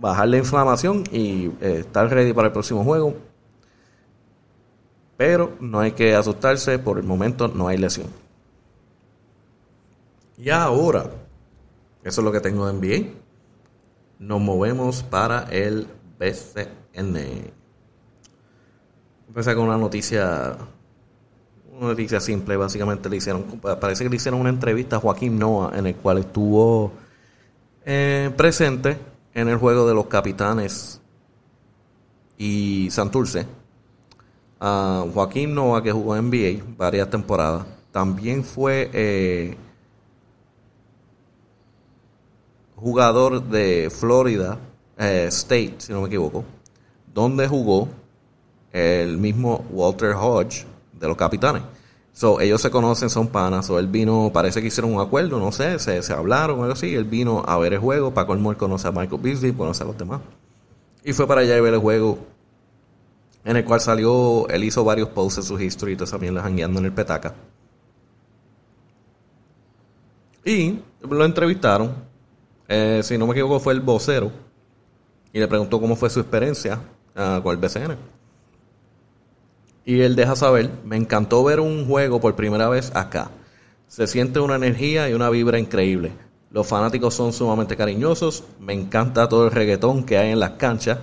bajar 0.02 0.28
la 0.28 0.36
inflamación 0.36 1.04
y 1.12 1.46
eh, 1.60 1.78
estar 1.78 2.10
ready 2.10 2.32
para 2.32 2.48
el 2.48 2.52
próximo 2.52 2.82
juego. 2.82 3.14
Pero 5.16 5.52
no 5.60 5.78
hay 5.78 5.92
que 5.92 6.16
asustarse, 6.16 6.80
por 6.80 6.98
el 6.98 7.04
momento 7.04 7.46
no 7.46 7.68
hay 7.68 7.78
lesión. 7.78 8.08
Y 10.36 10.50
ahora, 10.50 11.04
eso 12.02 12.20
es 12.20 12.24
lo 12.24 12.32
que 12.32 12.40
tengo 12.40 12.66
de 12.66 12.72
NBA. 12.72 13.10
Nos 14.18 14.40
movemos 14.40 15.04
para 15.04 15.44
el 15.44 15.86
BCN. 16.18 17.52
Empecé 19.28 19.54
con 19.54 19.66
una 19.66 19.78
noticia, 19.78 20.56
una 21.78 21.88
noticia 21.88 22.18
simple. 22.18 22.56
Básicamente 22.56 23.08
le 23.08 23.18
hicieron, 23.18 23.44
parece 23.80 24.02
que 24.02 24.10
le 24.10 24.16
hicieron 24.16 24.40
una 24.40 24.50
entrevista 24.50 24.96
a 24.96 24.98
Joaquín 24.98 25.38
Noah 25.38 25.78
en 25.78 25.86
el 25.86 25.94
cual 25.94 26.18
estuvo 26.18 26.90
eh, 27.84 28.32
presente 28.36 29.11
en 29.34 29.48
el 29.48 29.56
juego 29.56 29.86
de 29.86 29.94
los 29.94 30.06
Capitanes 30.06 31.00
y 32.38 32.88
Santurce. 32.90 33.46
Uh, 34.60 35.10
Joaquín 35.12 35.54
Noah, 35.54 35.82
que 35.82 35.90
jugó 35.90 36.16
en 36.16 36.28
NBA 36.28 36.64
varias 36.76 37.10
temporadas, 37.10 37.66
también 37.90 38.44
fue 38.44 38.90
eh, 38.92 39.56
jugador 42.76 43.42
de 43.42 43.90
Florida 43.90 44.58
eh, 44.96 45.26
State, 45.28 45.74
si 45.78 45.92
no 45.92 46.02
me 46.02 46.06
equivoco, 46.06 46.44
donde 47.12 47.48
jugó 47.48 47.88
el 48.72 49.18
mismo 49.18 49.64
Walter 49.70 50.14
Hodge 50.14 50.64
de 50.92 51.08
los 51.08 51.16
Capitanes. 51.16 51.62
So, 52.12 52.40
ellos 52.40 52.60
se 52.60 52.70
conocen, 52.70 53.08
son 53.10 53.28
panas. 53.28 53.68
O 53.70 53.78
él 53.78 53.86
vino, 53.86 54.30
parece 54.32 54.60
que 54.60 54.68
hicieron 54.68 54.94
un 54.94 55.00
acuerdo, 55.00 55.38
no 55.38 55.50
sé, 55.52 55.78
se, 55.78 56.02
se 56.02 56.12
hablaron 56.12 56.58
o 56.58 56.62
algo 56.62 56.74
así. 56.74 56.94
Él 56.94 57.04
vino 57.04 57.42
a 57.46 57.56
ver 57.58 57.72
el 57.72 57.78
juego. 57.78 58.12
Paco 58.12 58.34
Elmore 58.34 58.58
conoce 58.58 58.88
a 58.88 58.92
Michael 58.92 59.20
Beasley, 59.22 59.52
conoce 59.52 59.82
a 59.82 59.86
los 59.86 59.96
demás. 59.96 60.20
Y 61.04 61.12
fue 61.12 61.26
para 61.26 61.40
allá 61.40 61.56
y 61.56 61.60
ver 61.60 61.74
el 61.74 61.80
juego. 61.80 62.18
En 63.44 63.56
el 63.56 63.64
cual 63.64 63.80
salió, 63.80 64.46
él 64.48 64.62
hizo 64.62 64.84
varios 64.84 65.08
posts 65.08 65.38
en 65.38 65.44
su 65.44 65.60
history, 65.60 65.96
también 65.96 66.34
los 66.34 66.44
jangueando 66.44 66.78
en 66.78 66.86
el 66.86 66.92
petaca. 66.92 67.34
Y 70.44 70.78
lo 71.00 71.24
entrevistaron. 71.24 71.92
Eh, 72.68 73.00
si 73.02 73.18
no 73.18 73.26
me 73.26 73.32
equivoco, 73.32 73.58
fue 73.58 73.72
el 73.72 73.80
vocero. 73.80 74.30
Y 75.32 75.38
le 75.40 75.48
preguntó 75.48 75.80
cómo 75.80 75.96
fue 75.96 76.10
su 76.10 76.20
experiencia 76.20 76.78
uh, 77.16 77.42
con 77.42 77.52
el 77.52 77.56
BCN. 77.56 77.96
Y 79.84 80.00
él 80.00 80.14
deja 80.14 80.36
saber, 80.36 80.70
me 80.84 80.96
encantó 80.96 81.42
ver 81.44 81.60
un 81.60 81.86
juego 81.86 82.20
por 82.20 82.36
primera 82.36 82.68
vez 82.68 82.92
acá. 82.94 83.30
Se 83.88 84.06
siente 84.06 84.40
una 84.40 84.56
energía 84.56 85.08
y 85.08 85.14
una 85.14 85.28
vibra 85.28 85.58
increíble. 85.58 86.12
Los 86.50 86.66
fanáticos 86.66 87.14
son 87.14 87.32
sumamente 87.32 87.76
cariñosos. 87.76 88.44
Me 88.60 88.72
encanta 88.72 89.28
todo 89.28 89.46
el 89.46 89.50
reggaetón 89.50 90.04
que 90.04 90.18
hay 90.18 90.30
en 90.30 90.40
las 90.40 90.52
canchas. 90.52 90.98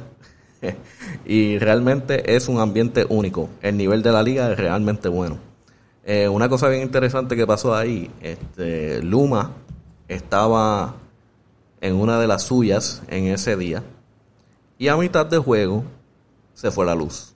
y 1.25 1.57
realmente 1.57 2.36
es 2.36 2.48
un 2.48 2.59
ambiente 2.59 3.05
único. 3.09 3.50
El 3.62 3.77
nivel 3.77 4.01
de 4.01 4.12
la 4.12 4.24
liga 4.24 4.51
es 4.51 4.57
realmente 4.57 5.09
bueno. 5.09 5.38
Eh, 6.03 6.27
una 6.27 6.50
cosa 6.50 6.69
bien 6.69 6.81
interesante 6.81 7.36
que 7.36 7.45
pasó 7.45 7.75
ahí, 7.75 8.09
este, 8.21 9.03
Luma 9.03 9.51
estaba 10.07 10.95
en 11.81 11.95
una 11.95 12.19
de 12.19 12.27
las 12.27 12.43
suyas 12.43 13.03
en 13.09 13.25
ese 13.25 13.55
día 13.55 13.83
y 14.77 14.88
a 14.88 14.98
mitad 14.98 15.25
de 15.25 15.38
juego 15.38 15.83
se 16.53 16.71
fue 16.71 16.86
la 16.86 16.95
luz. 16.95 17.36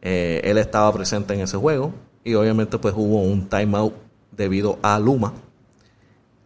Eh, 0.00 0.40
él 0.44 0.58
estaba 0.58 0.92
presente 0.92 1.34
en 1.34 1.40
ese 1.40 1.56
juego 1.56 1.92
y 2.24 2.34
obviamente 2.34 2.78
pues 2.78 2.94
hubo 2.96 3.22
un 3.22 3.48
timeout 3.48 3.94
debido 4.36 4.78
a 4.82 4.98
Luma. 4.98 5.32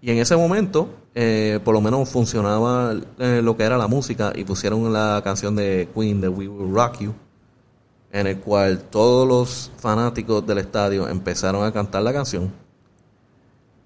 Y 0.00 0.11
en 0.11 0.18
ese 0.18 0.37
momento, 0.37 0.88
eh, 1.14 1.61
por 1.64 1.75
lo 1.75 1.80
menos 1.80 2.09
funcionaba 2.09 2.94
eh, 3.18 3.40
lo 3.42 3.56
que 3.56 3.64
era 3.64 3.76
la 3.76 3.87
música 3.87 4.32
y 4.35 4.44
pusieron 4.44 4.92
la 4.92 5.21
canción 5.23 5.54
de 5.54 5.88
Queen 5.94 6.21
de 6.21 6.28
We 6.28 6.49
Will 6.49 6.75
Rock 6.75 7.00
You, 7.00 7.14
en 8.11 8.26
el 8.26 8.38
cual 8.38 8.80
todos 8.82 9.28
los 9.28 9.71
fanáticos 9.78 10.47
del 10.47 10.59
estadio 10.59 11.09
empezaron 11.09 11.64
a 11.64 11.73
cantar 11.73 12.02
la 12.02 12.12
canción 12.12 12.50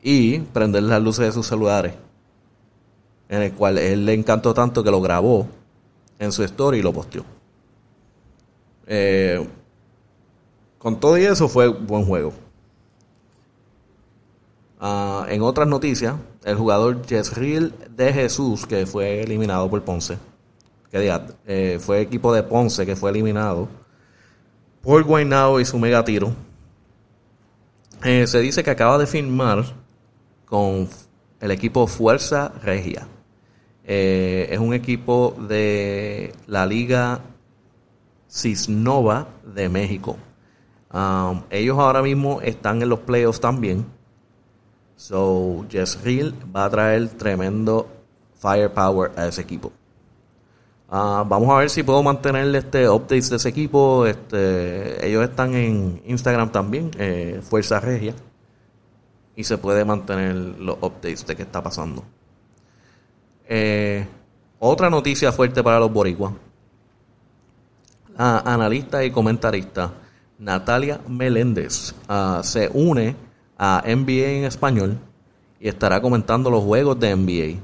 y 0.02 0.38
prender 0.38 0.84
las 0.84 1.02
luces 1.02 1.26
de 1.26 1.32
sus 1.32 1.46
celulares, 1.46 1.94
en 3.28 3.42
el 3.42 3.52
cual 3.52 3.76
él 3.78 4.06
le 4.06 4.14
encantó 4.14 4.54
tanto 4.54 4.82
que 4.82 4.90
lo 4.90 5.00
grabó 5.00 5.46
en 6.18 6.32
su 6.32 6.44
story 6.44 6.78
y 6.78 6.82
lo 6.82 6.92
posteó. 6.92 7.35
Eh, 8.86 9.44
con 10.78 11.00
todo 11.00 11.18
y 11.18 11.24
eso 11.24 11.48
fue 11.48 11.68
buen 11.68 12.04
juego. 12.04 12.32
Ah, 14.78 15.26
en 15.28 15.42
otras 15.42 15.66
noticias, 15.66 16.14
el 16.44 16.56
jugador 16.56 17.04
Jezreel 17.06 17.74
de 17.90 18.12
Jesús, 18.12 18.66
que 18.66 18.86
fue 18.86 19.22
eliminado 19.22 19.68
por 19.68 19.82
Ponce, 19.82 20.18
que 20.90 21.12
eh, 21.46 21.78
fue 21.80 22.02
equipo 22.02 22.32
de 22.32 22.42
Ponce 22.42 22.86
que 22.86 22.94
fue 22.94 23.10
eliminado 23.10 23.68
por 24.82 25.02
Guaynao 25.02 25.58
y 25.60 25.64
su 25.64 25.78
mega 25.78 26.04
tiro. 26.04 26.32
Eh, 28.04 28.26
se 28.26 28.38
dice 28.38 28.62
que 28.62 28.70
acaba 28.70 28.98
de 28.98 29.06
firmar 29.06 29.64
con 30.44 30.88
el 31.40 31.50
equipo 31.50 31.86
Fuerza 31.86 32.52
Regia. 32.62 33.08
es 33.82 34.58
un 34.58 34.74
equipo 34.74 35.34
de 35.48 36.32
la 36.46 36.66
Liga 36.66 37.20
Cisnova 38.28 39.28
de 39.44 39.68
México. 39.68 40.16
Um, 40.92 41.42
ellos 41.50 41.78
ahora 41.78 42.02
mismo 42.02 42.40
están 42.42 42.82
en 42.82 42.88
los 42.88 43.00
playoffs 43.00 43.40
también. 43.40 43.86
So, 44.96 45.66
Jess 45.68 45.98
Hill 46.04 46.34
va 46.54 46.64
a 46.64 46.70
traer 46.70 47.08
tremendo 47.10 47.86
firepower 48.34 49.12
a 49.16 49.26
ese 49.26 49.42
equipo. 49.42 49.72
Uh, 50.88 51.26
vamos 51.26 51.50
a 51.50 51.58
ver 51.58 51.68
si 51.68 51.82
puedo 51.82 52.02
mantener 52.02 52.54
este 52.54 52.88
updates 52.88 53.30
de 53.30 53.36
ese 53.36 53.48
equipo. 53.48 54.06
Este, 54.06 55.06
ellos 55.06 55.24
están 55.24 55.54
en 55.54 56.00
Instagram 56.06 56.50
también, 56.50 56.90
eh, 56.98 57.40
Fuerza 57.42 57.80
Regia. 57.80 58.14
Y 59.34 59.44
se 59.44 59.58
puede 59.58 59.84
mantener 59.84 60.34
los 60.34 60.76
updates 60.80 61.26
de 61.26 61.36
qué 61.36 61.42
está 61.42 61.62
pasando. 61.62 62.02
Eh, 63.48 64.06
otra 64.58 64.88
noticia 64.88 65.30
fuerte 65.30 65.62
para 65.62 65.78
los 65.78 65.92
boricuas 65.92 66.32
analista 68.16 69.04
y 69.04 69.10
comentarista 69.10 69.92
Natalia 70.38 71.00
Meléndez 71.08 71.94
ah, 72.08 72.40
se 72.42 72.70
une 72.72 73.16
a 73.58 73.82
NBA 73.86 74.30
en 74.38 74.44
español 74.44 74.98
y 75.58 75.68
estará 75.68 76.00
comentando 76.00 76.50
los 76.50 76.62
juegos 76.62 77.00
de 77.00 77.16
NBA. 77.16 77.60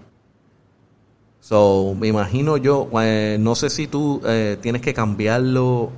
So, 1.41 1.95
me 1.99 2.09
imagino 2.09 2.57
yo, 2.57 2.89
eh, 3.01 3.37
no 3.39 3.55
sé 3.55 3.69
si 3.69 3.87
tú 3.89 4.23
eh, 4.25 4.57
tienes 4.61 4.81
que 4.81 4.95
cambiarlo 4.95 5.91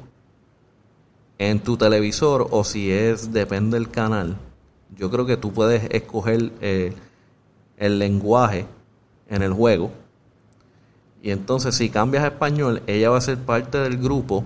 en 1.39 1.61
tu 1.61 1.77
televisor 1.77 2.49
o 2.51 2.65
si 2.65 2.91
es, 2.91 3.33
depende 3.33 3.79
del 3.79 3.91
canal. 3.91 4.37
Yo 4.97 5.11
creo 5.11 5.27
que 5.27 5.37
tú 5.37 5.53
puedes 5.53 5.85
escoger 5.91 6.53
eh, 6.61 6.95
el 7.77 7.99
lenguaje 7.99 8.67
en 9.29 9.43
el 9.43 9.53
juego. 9.53 9.93
Y 11.25 11.31
entonces 11.31 11.75
si 11.75 11.89
cambias 11.89 12.23
a 12.23 12.29
español, 12.29 12.83
ella 12.87 13.09
va 13.09 13.17
a 13.17 13.23
ser 13.23 13.39
parte 13.39 13.79
del 13.79 13.97
grupo 13.97 14.45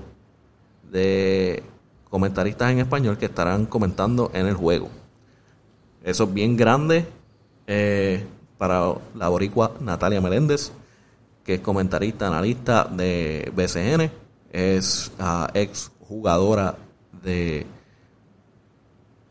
de 0.89 1.65
comentaristas 2.09 2.71
en 2.71 2.79
español 2.79 3.19
que 3.19 3.27
estarán 3.27 3.67
comentando 3.67 4.31
en 4.33 4.47
el 4.47 4.55
juego. 4.55 4.89
Eso 6.05 6.25
es 6.25 6.33
bien 6.33 6.57
grande 6.57 7.05
para 8.59 8.95
la 9.17 9.29
boricua 9.29 9.73
Natalia 9.81 10.21
Meléndez 10.21 10.71
que 11.49 11.55
es 11.55 11.61
comentarista, 11.63 12.27
analista 12.27 12.85
de 12.85 13.51
BCN, 13.57 14.11
es 14.53 15.11
uh, 15.19 15.47
ex 15.55 15.91
jugadora 16.07 16.77
de, 17.23 17.65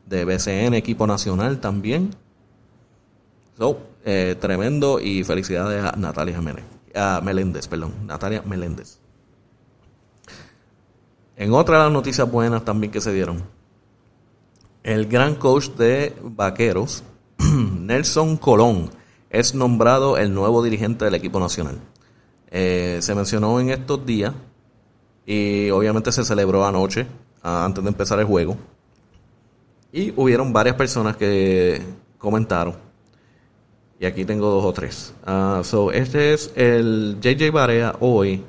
de 0.07 0.25
BCN, 0.25 0.73
equipo 0.73 1.05
nacional 1.05 1.59
también. 1.59 2.15
So, 3.55 3.79
eh, 4.03 4.35
tremendo 4.41 4.99
y 4.99 5.23
felicidades 5.23 5.83
a 5.83 5.95
Natalia 5.95 6.35
Jiménez, 6.35 6.63
a 6.97 7.21
Meléndez, 7.21 7.67
perdón, 7.67 7.93
Natalia 8.05 8.41
Meléndez. 8.43 8.99
En 11.35 11.53
otra 11.53 11.77
de 11.77 11.83
las 11.83 11.93
noticias 11.93 12.29
buenas 12.29 12.65
también 12.65 12.91
que 12.91 12.99
se 12.99 13.13
dieron, 13.13 13.43
el 14.83 15.05
gran 15.05 15.35
coach 15.35 15.69
de 15.71 16.15
Vaqueros, 16.21 17.03
Nelson 17.37 18.37
Colón, 18.37 18.89
es 19.29 19.53
nombrado 19.53 20.17
el 20.17 20.33
nuevo 20.33 20.63
dirigente 20.63 21.05
del 21.05 21.15
equipo 21.15 21.39
nacional. 21.39 21.77
Eh, 22.49 22.99
se 23.01 23.13
mencionó 23.13 23.59
en 23.59 23.69
estos 23.69 24.05
días 24.05 24.33
y 25.25 25.69
obviamente 25.69 26.11
se 26.11 26.23
celebró 26.23 26.65
anoche, 26.65 27.05
antes 27.43 27.83
de 27.83 27.89
empezar 27.89 28.19
el 28.19 28.25
juego. 28.25 28.57
Y 29.91 30.13
hubieron 30.15 30.53
varias 30.53 30.75
personas 30.75 31.17
que 31.17 31.81
comentaron. 32.17 32.86
Y 33.99 34.05
aquí 34.05 34.25
tengo 34.25 34.49
dos 34.49 34.63
o 34.63 34.73
tres. 34.73 35.13
Uh, 35.25 35.63
so, 35.63 35.91
este 35.91 36.33
es 36.33 36.51
el 36.55 37.17
JJ 37.19 37.51
Barea 37.51 37.95
hoy, 37.99 38.43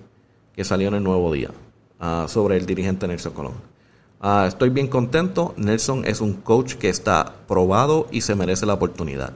que 0.54 0.64
salió 0.64 0.88
en 0.88 0.94
el 0.94 1.02
nuevo 1.02 1.32
día, 1.32 1.50
ah, 2.00 2.26
sobre 2.28 2.56
el 2.56 2.66
dirigente 2.66 3.08
Nelson 3.08 3.32
Colón. 3.32 3.54
estoy 4.46 4.70
bien 4.70 4.88
contento. 4.88 5.54
Nelson 5.56 6.04
es 6.04 6.20
un 6.20 6.34
coach 6.34 6.74
que 6.74 6.90
está 6.90 7.34
probado 7.46 8.08
y 8.10 8.20
se 8.20 8.34
merece 8.34 8.66
la 8.66 8.74
oportunidad. 8.74 9.32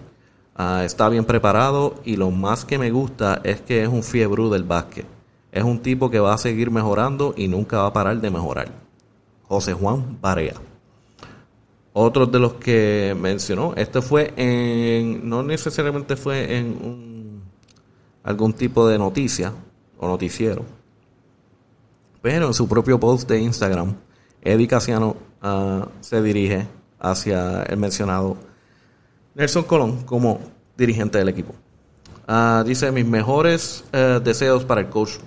Ah, 0.55 0.83
está 0.85 1.09
bien 1.09 1.25
preparado 1.25 1.95
y 2.05 2.17
lo 2.17 2.31
más 2.31 2.67
que 2.67 2.79
me 2.79 2.91
gusta 2.91 3.41
es 3.43 3.63
que 3.63 3.83
es 3.83 3.89
un 3.89 4.03
fiebre 4.03 4.51
del 4.51 4.65
básquet. 4.65 5.07
Es 5.51 5.65
un 5.65 5.81
tipo 5.81 6.11
que 6.11 6.21
va 6.21 6.35
a 6.35 6.39
seguir 6.39 6.71
mejorando 6.71 7.35
y 7.37 7.49
nunca 7.49 7.79
va 7.79 7.87
a 7.87 7.93
parar 7.93 8.21
de 8.21 8.31
mejorar. 8.31 8.69
José 9.45 9.73
Juan 9.73 10.19
Barea. 10.21 10.72
Otro 11.95 12.27
de 12.27 12.39
los 12.39 12.55
que 12.55 13.15
mencionó, 13.19 13.75
este 13.77 14.01
fue 14.01 14.33
en, 14.37 15.29
no 15.29 15.43
necesariamente 15.43 16.17
fue 16.17 16.57
en 16.57 17.43
algún 18.23 18.55
tipo 18.55 18.89
de 18.89 18.99
noticia 18.99 19.53
o 19.99 20.09
noticiero, 20.09 20.65
pero 22.23 22.47
en 22.47 22.55
su 22.55 22.67
propio 22.67 22.99
post 22.99 23.29
de 23.29 23.41
Instagram, 23.41 23.95
Eddie 24.41 24.69
Casiano 24.69 25.17
ah, 25.43 25.87
se 26.01 26.23
dirige 26.23 26.67
hacia 26.99 27.63
el 27.65 27.77
mencionado 27.77 28.39
Nelson 29.35 29.65
Colón 29.65 30.05
como 30.05 30.41
dirigente 30.77 31.19
del 31.19 31.29
equipo. 31.29 31.55
Ah, 32.27 32.65
dice 32.67 32.91
mis 32.91 33.05
mejores 33.05 33.85
eh, 33.93 34.19
deseos 34.25 34.65
para 34.65 34.81
el 34.81 34.89
coach 34.89 35.19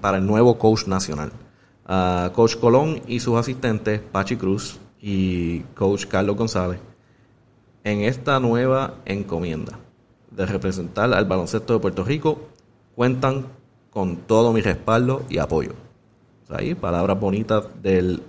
para 0.00 0.18
el 0.18 0.26
nuevo 0.26 0.58
coach 0.58 0.86
nacional. 0.86 1.30
Ah, 1.86 2.32
coach 2.34 2.56
Colón 2.56 3.02
y 3.06 3.20
sus 3.20 3.38
asistentes 3.38 4.00
Pachi 4.00 4.36
Cruz 4.36 4.78
y 5.00 5.60
coach 5.74 6.06
Carlos 6.06 6.36
González 6.36 6.80
en 7.84 8.02
esta 8.02 8.38
nueva 8.40 8.96
encomienda 9.04 9.78
de 10.30 10.46
representar 10.46 11.12
al 11.12 11.24
baloncesto 11.24 11.74
de 11.74 11.80
Puerto 11.80 12.04
Rico 12.04 12.48
cuentan 12.94 13.46
con 13.90 14.16
todo 14.16 14.52
mi 14.52 14.60
respaldo 14.60 15.24
y 15.28 15.38
apoyo. 15.38 15.72
ahí 16.48 16.74
palabras 16.74 17.18
bonitas 17.18 17.64
del 17.82 18.22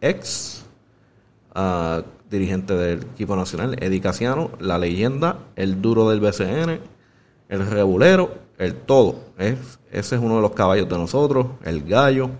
ex 0.00 0.64
uh, 1.54 2.02
dirigente 2.30 2.74
del 2.74 3.02
equipo 3.02 3.36
nacional, 3.36 3.76
Eddie 3.80 4.00
Casiano, 4.00 4.50
la 4.60 4.78
leyenda, 4.78 5.38
el 5.56 5.80
duro 5.80 6.08
del 6.10 6.20
BCN, 6.20 6.80
el 7.48 7.66
regulero, 7.66 8.34
el 8.58 8.74
todo. 8.74 9.16
Es, 9.38 9.78
ese 9.90 10.16
es 10.16 10.20
uno 10.20 10.36
de 10.36 10.42
los 10.42 10.52
caballos 10.52 10.88
de 10.88 10.98
nosotros, 10.98 11.46
el 11.64 11.84
gallo. 11.84 12.30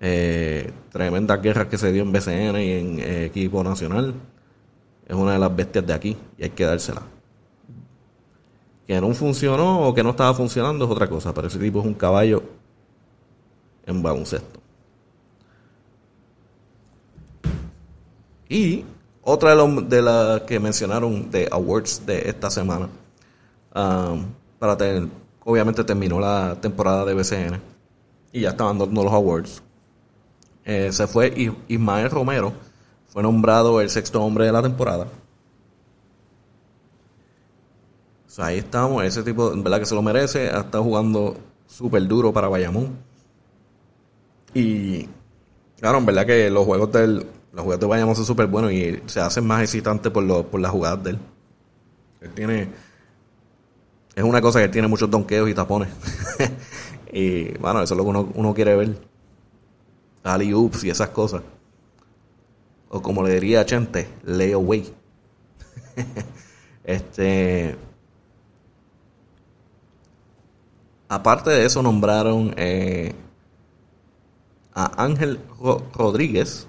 Eh, 0.00 0.72
tremenda 0.90 1.36
guerra 1.36 1.68
que 1.68 1.78
se 1.78 1.92
dio 1.92 2.02
en 2.02 2.12
BCN 2.12 2.60
y 2.60 2.72
en 2.72 2.98
eh, 3.00 3.24
equipo 3.26 3.62
nacional. 3.62 4.14
Es 5.06 5.14
una 5.14 5.32
de 5.32 5.38
las 5.38 5.54
bestias 5.54 5.86
de 5.86 5.92
aquí 5.92 6.16
y 6.38 6.44
hay 6.44 6.50
que 6.50 6.64
dársela. 6.64 7.02
Que 8.86 9.00
no 9.00 9.12
funcionó 9.14 9.88
o 9.88 9.94
que 9.94 10.02
no 10.02 10.10
estaba 10.10 10.34
funcionando 10.34 10.84
es 10.84 10.90
otra 10.90 11.08
cosa, 11.08 11.32
pero 11.32 11.48
ese 11.48 11.58
tipo 11.58 11.80
es 11.80 11.86
un 11.86 11.94
caballo 11.94 12.42
en 13.86 14.02
baloncesto. 14.02 14.60
Y 18.48 18.84
otra 19.22 19.54
de, 19.56 20.02
las 20.02 20.42
que 20.42 20.60
mencionaron 20.60 21.30
de 21.30 21.48
awards 21.50 22.04
de 22.04 22.28
esta 22.28 22.50
semana, 22.50 22.88
um, 23.74 24.26
para 24.58 24.76
tener, 24.76 25.08
obviamente 25.44 25.82
terminó 25.82 26.20
la 26.20 26.56
temporada 26.60 27.04
de 27.06 27.14
BCN 27.14 27.60
y 28.32 28.42
ya 28.42 28.50
estaban 28.50 28.78
dando 28.78 29.02
los 29.02 29.12
awards. 29.12 29.62
Eh, 30.64 30.92
se 30.92 31.06
fue 31.06 31.34
Ismael 31.68 32.10
Romero, 32.10 32.52
fue 33.08 33.22
nombrado 33.22 33.80
el 33.80 33.90
sexto 33.90 34.22
hombre 34.22 34.46
de 34.46 34.52
la 34.52 34.62
temporada. 34.62 35.06
ahí 38.38 38.58
estamos, 38.58 39.04
ese 39.04 39.22
tipo, 39.22 39.52
en 39.52 39.62
verdad 39.62 39.78
que 39.78 39.86
se 39.86 39.94
lo 39.94 40.02
merece, 40.02 40.48
ha 40.48 40.60
estado 40.60 40.82
jugando 40.82 41.36
súper 41.68 42.04
duro 42.08 42.32
para 42.32 42.48
Bayamón. 42.48 42.96
Y 44.52 45.08
claro, 45.78 45.98
en 45.98 46.06
verdad 46.06 46.26
que 46.26 46.50
los 46.50 46.64
juegos 46.64 46.90
del 46.90 47.26
los 47.54 47.62
juegos 47.62 47.80
de 47.80 47.86
Bayamón 47.86 48.16
son 48.16 48.24
súper 48.24 48.48
buenos 48.48 48.72
y 48.72 49.00
se 49.06 49.20
hacen 49.20 49.46
más 49.46 49.62
excitantes 49.62 50.10
por, 50.10 50.24
lo, 50.24 50.44
por 50.44 50.60
las 50.60 50.72
jugadas 50.72 51.04
de 51.04 51.10
él. 51.10 51.18
Él 52.20 52.30
tiene. 52.34 52.68
Es 54.14 54.24
una 54.24 54.40
cosa 54.40 54.58
que 54.58 54.64
él 54.64 54.70
tiene 54.72 54.88
muchos 54.88 55.08
donkeos 55.08 55.48
y 55.48 55.54
tapones. 55.54 55.88
y 57.12 57.56
bueno, 57.58 57.82
eso 57.82 57.94
es 57.94 57.98
lo 57.98 58.02
que 58.02 58.10
uno, 58.10 58.28
uno 58.34 58.54
quiere 58.54 58.74
ver. 58.74 58.96
Ali 60.24 60.52
Ups 60.52 60.82
y 60.84 60.90
esas 60.90 61.10
cosas. 61.10 61.42
O 62.88 63.00
como 63.00 63.22
le 63.22 63.34
diría 63.34 63.60
a 63.60 63.66
Chente, 63.66 64.08
lay 64.24 64.52
away. 64.52 64.92
este. 66.84 67.76
Aparte 71.08 71.50
de 71.50 71.64
eso, 71.64 71.82
nombraron 71.82 72.54
eh, 72.56 73.14
a 74.74 75.04
Ángel 75.04 75.38
Rodríguez 75.94 76.66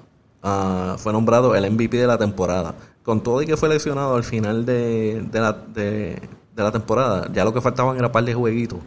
Ah, 0.48 0.96
fue 1.00 1.12
nombrado 1.12 1.56
el 1.56 1.72
MVP 1.72 1.98
de 1.98 2.06
la 2.06 2.20
temporada. 2.20 2.76
Con 3.02 3.24
todo 3.24 3.41
y 3.41 3.48
que 3.48 3.58
fue 3.58 3.68
lesionado 3.68 4.15
al 4.15 4.24
final 4.24 4.63
de, 4.63 5.28
la, 5.34 5.54
de, 5.54 6.22
la 6.56 6.72
temporada, 6.72 7.28
ya 7.34 7.44
lo 7.44 7.52
que 7.52 7.62
faltaban 7.62 7.98
era 7.98 8.08
un 8.08 8.12
par 8.13 8.24
de 8.24 8.36
jueguitos. 8.36 8.78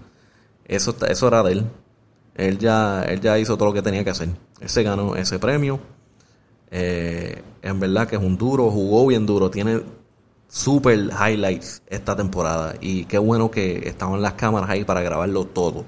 Eso, 0.64 0.94
eso 1.08 1.26
era 1.26 1.42
de 1.42 1.52
él. 1.52 1.66
Él 2.36 2.58
ya, 2.58 3.02
él 3.02 3.20
ya 3.20 3.36
hizo 3.40 3.56
todo 3.56 3.70
lo 3.70 3.74
que 3.74 3.82
tenía 3.82 4.04
que 4.04 4.10
hacer. 4.10 4.28
Él 4.60 4.68
se 4.68 4.82
ganó 4.82 5.16
ese 5.16 5.38
premio. 5.38 5.80
Eh, 6.70 7.42
en 7.62 7.80
verdad 7.80 8.06
que 8.08 8.16
es 8.16 8.22
un 8.22 8.36
duro, 8.36 8.70
jugó 8.70 9.06
bien 9.06 9.26
duro. 9.26 9.50
Tiene 9.50 9.82
super 10.48 10.98
highlights 10.98 11.82
esta 11.86 12.16
temporada. 12.16 12.74
Y 12.80 13.04
qué 13.04 13.18
bueno 13.18 13.50
que 13.50 13.88
estaban 13.88 14.20
las 14.22 14.34
cámaras 14.34 14.70
ahí 14.70 14.84
para 14.84 15.02
grabarlo 15.02 15.44
todo. 15.44 15.84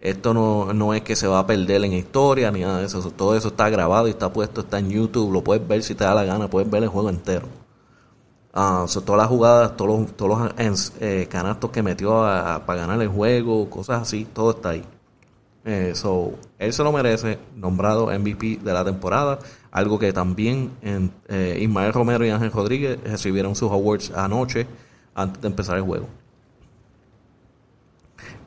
Esto 0.00 0.32
no, 0.32 0.72
no, 0.72 0.94
es 0.94 1.02
que 1.02 1.16
se 1.16 1.26
va 1.26 1.40
a 1.40 1.46
perder 1.46 1.84
en 1.84 1.92
historia 1.92 2.50
ni 2.52 2.60
nada 2.60 2.80
de 2.80 2.86
eso. 2.86 3.00
Todo 3.10 3.36
eso 3.36 3.48
está 3.48 3.68
grabado 3.68 4.06
y 4.06 4.10
está 4.10 4.32
puesto, 4.32 4.60
está 4.60 4.78
en 4.78 4.90
YouTube. 4.90 5.32
Lo 5.32 5.42
puedes 5.42 5.66
ver 5.66 5.82
si 5.82 5.94
te 5.94 6.04
da 6.04 6.14
la 6.14 6.24
gana, 6.24 6.48
puedes 6.48 6.70
ver 6.70 6.82
el 6.84 6.88
juego 6.88 7.10
entero. 7.10 7.48
Uh, 8.54 8.86
todas 8.86 9.18
las 9.18 9.28
jugadas, 9.28 9.76
todos 9.76 10.00
los, 10.00 10.16
todos 10.16 10.52
los 10.56 10.92
eh, 11.00 11.28
canastos 11.30 11.70
que 11.70 11.82
metió 11.82 12.10
para 12.10 12.74
ganar 12.74 13.00
el 13.00 13.08
juego, 13.08 13.68
cosas 13.68 14.02
así, 14.02 14.24
todo 14.24 14.50
está 14.50 14.70
ahí. 14.70 14.84
Eh, 15.68 15.92
él 16.58 16.72
se 16.72 16.82
lo 16.82 16.92
merece, 16.92 17.38
nombrado 17.54 18.06
MVP 18.06 18.60
de 18.62 18.72
la 18.72 18.84
temporada. 18.84 19.38
Algo 19.70 19.98
que 19.98 20.12
también 20.12 20.72
en, 20.82 21.12
eh, 21.28 21.58
Ismael 21.60 21.92
Romero 21.92 22.24
y 22.24 22.30
Ángel 22.30 22.50
Rodríguez 22.50 22.98
recibieron 23.04 23.54
sus 23.54 23.70
awards 23.70 24.10
anoche 24.12 24.66
antes 25.14 25.42
de 25.42 25.48
empezar 25.48 25.76
el 25.76 25.82
juego. 25.82 26.08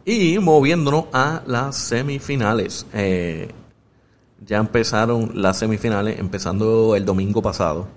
Y 0.04 0.40
moviéndonos 0.40 1.06
a 1.14 1.44
las 1.46 1.76
semifinales. 1.76 2.88
Eh, 2.92 3.52
ya 4.44 4.58
empezaron 4.58 5.32
las 5.36 5.60
semifinales, 5.60 6.20
empezando 6.20 6.96
el 6.96 7.06
domingo 7.06 7.42
pasado. 7.42 7.88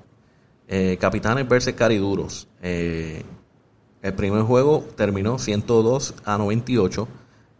Capitanes 0.98 1.48
versus 1.48 1.74
Cariduros. 1.74 2.48
Eh, 2.60 3.22
el 4.04 4.12
primer 4.12 4.42
juego 4.42 4.84
terminó 4.96 5.38
102 5.38 6.14
a 6.26 6.36
98. 6.36 7.08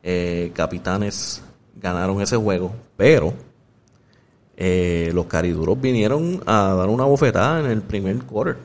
Eh, 0.02 0.52
Capitanes 0.54 1.42
ganaron 1.84 2.20
ese 2.22 2.36
juego, 2.36 2.72
pero 2.96 3.34
los 4.56 5.26
Cariduros 5.26 5.78
vinieron 5.78 6.42
a 6.46 6.74
dar 6.74 6.88
una 6.88 7.04
bofetada 7.04 7.60
en 7.60 7.66
el 7.66 7.82
primer 7.82 8.24
quarter. 8.24 8.56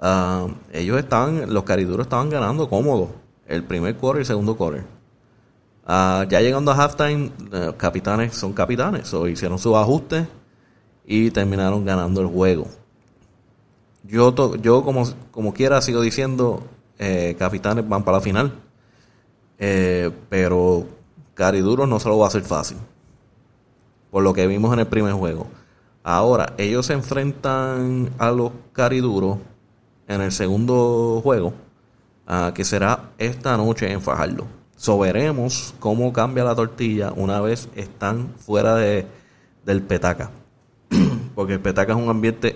Ah, 0.00 0.48
ellos 0.72 0.98
estaban, 0.98 1.52
los 1.52 1.64
Cariduros 1.64 2.06
estaban 2.06 2.30
ganando 2.30 2.68
cómodo 2.70 3.10
el 3.46 3.62
primer 3.64 3.96
quarter 3.96 4.20
y 4.20 4.22
el 4.22 4.26
segundo 4.26 4.56
quarter. 4.56 4.84
Ah, 5.86 6.24
ya 6.28 6.40
llegando 6.40 6.70
a 6.70 6.74
halftime, 6.74 7.30
capitanes 7.76 8.34
son 8.34 8.54
capitanes, 8.54 9.12
hicieron 9.28 9.58
sus 9.58 9.76
ajustes 9.76 10.26
y 11.04 11.30
terminaron 11.30 11.84
ganando 11.84 12.22
el 12.22 12.28
juego. 12.28 12.66
Yo, 14.04 14.56
yo 14.56 14.82
como, 14.82 15.04
como 15.30 15.52
quiera 15.52 15.82
sigo 15.82 16.00
diciendo, 16.00 16.62
eh, 16.98 17.36
capitanes 17.38 17.86
van 17.86 18.04
para 18.04 18.16
la 18.18 18.22
final. 18.22 18.52
Eh, 19.58 20.10
pero 20.30 20.86
Cariduros 21.40 21.88
no 21.88 21.98
se 21.98 22.06
lo 22.10 22.18
va 22.18 22.26
a 22.26 22.28
hacer 22.28 22.42
fácil. 22.42 22.76
Por 24.10 24.22
lo 24.22 24.34
que 24.34 24.46
vimos 24.46 24.74
en 24.74 24.80
el 24.80 24.86
primer 24.86 25.14
juego. 25.14 25.46
Ahora, 26.02 26.52
ellos 26.58 26.84
se 26.84 26.92
enfrentan 26.92 28.10
a 28.18 28.30
los 28.30 28.52
Cariduros 28.74 29.38
en 30.06 30.20
el 30.20 30.32
segundo 30.32 31.22
juego, 31.22 31.54
ah, 32.26 32.52
que 32.54 32.62
será 32.62 33.12
esta 33.16 33.56
noche 33.56 33.90
en 33.90 34.02
Fajardo. 34.02 34.44
So 34.76 34.98
veremos 34.98 35.74
cómo 35.80 36.12
cambia 36.12 36.44
la 36.44 36.54
tortilla 36.54 37.10
una 37.16 37.40
vez 37.40 37.70
están 37.74 38.34
fuera 38.36 38.74
de, 38.74 39.06
del 39.64 39.80
petaca. 39.80 40.30
Porque 41.34 41.54
el 41.54 41.60
petaca 41.60 41.94
es 41.94 41.98
un 41.98 42.10
ambiente 42.10 42.54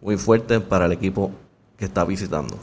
muy 0.00 0.16
fuerte 0.16 0.60
para 0.60 0.86
el 0.86 0.92
equipo 0.92 1.30
que 1.76 1.84
está 1.84 2.06
visitando. 2.06 2.56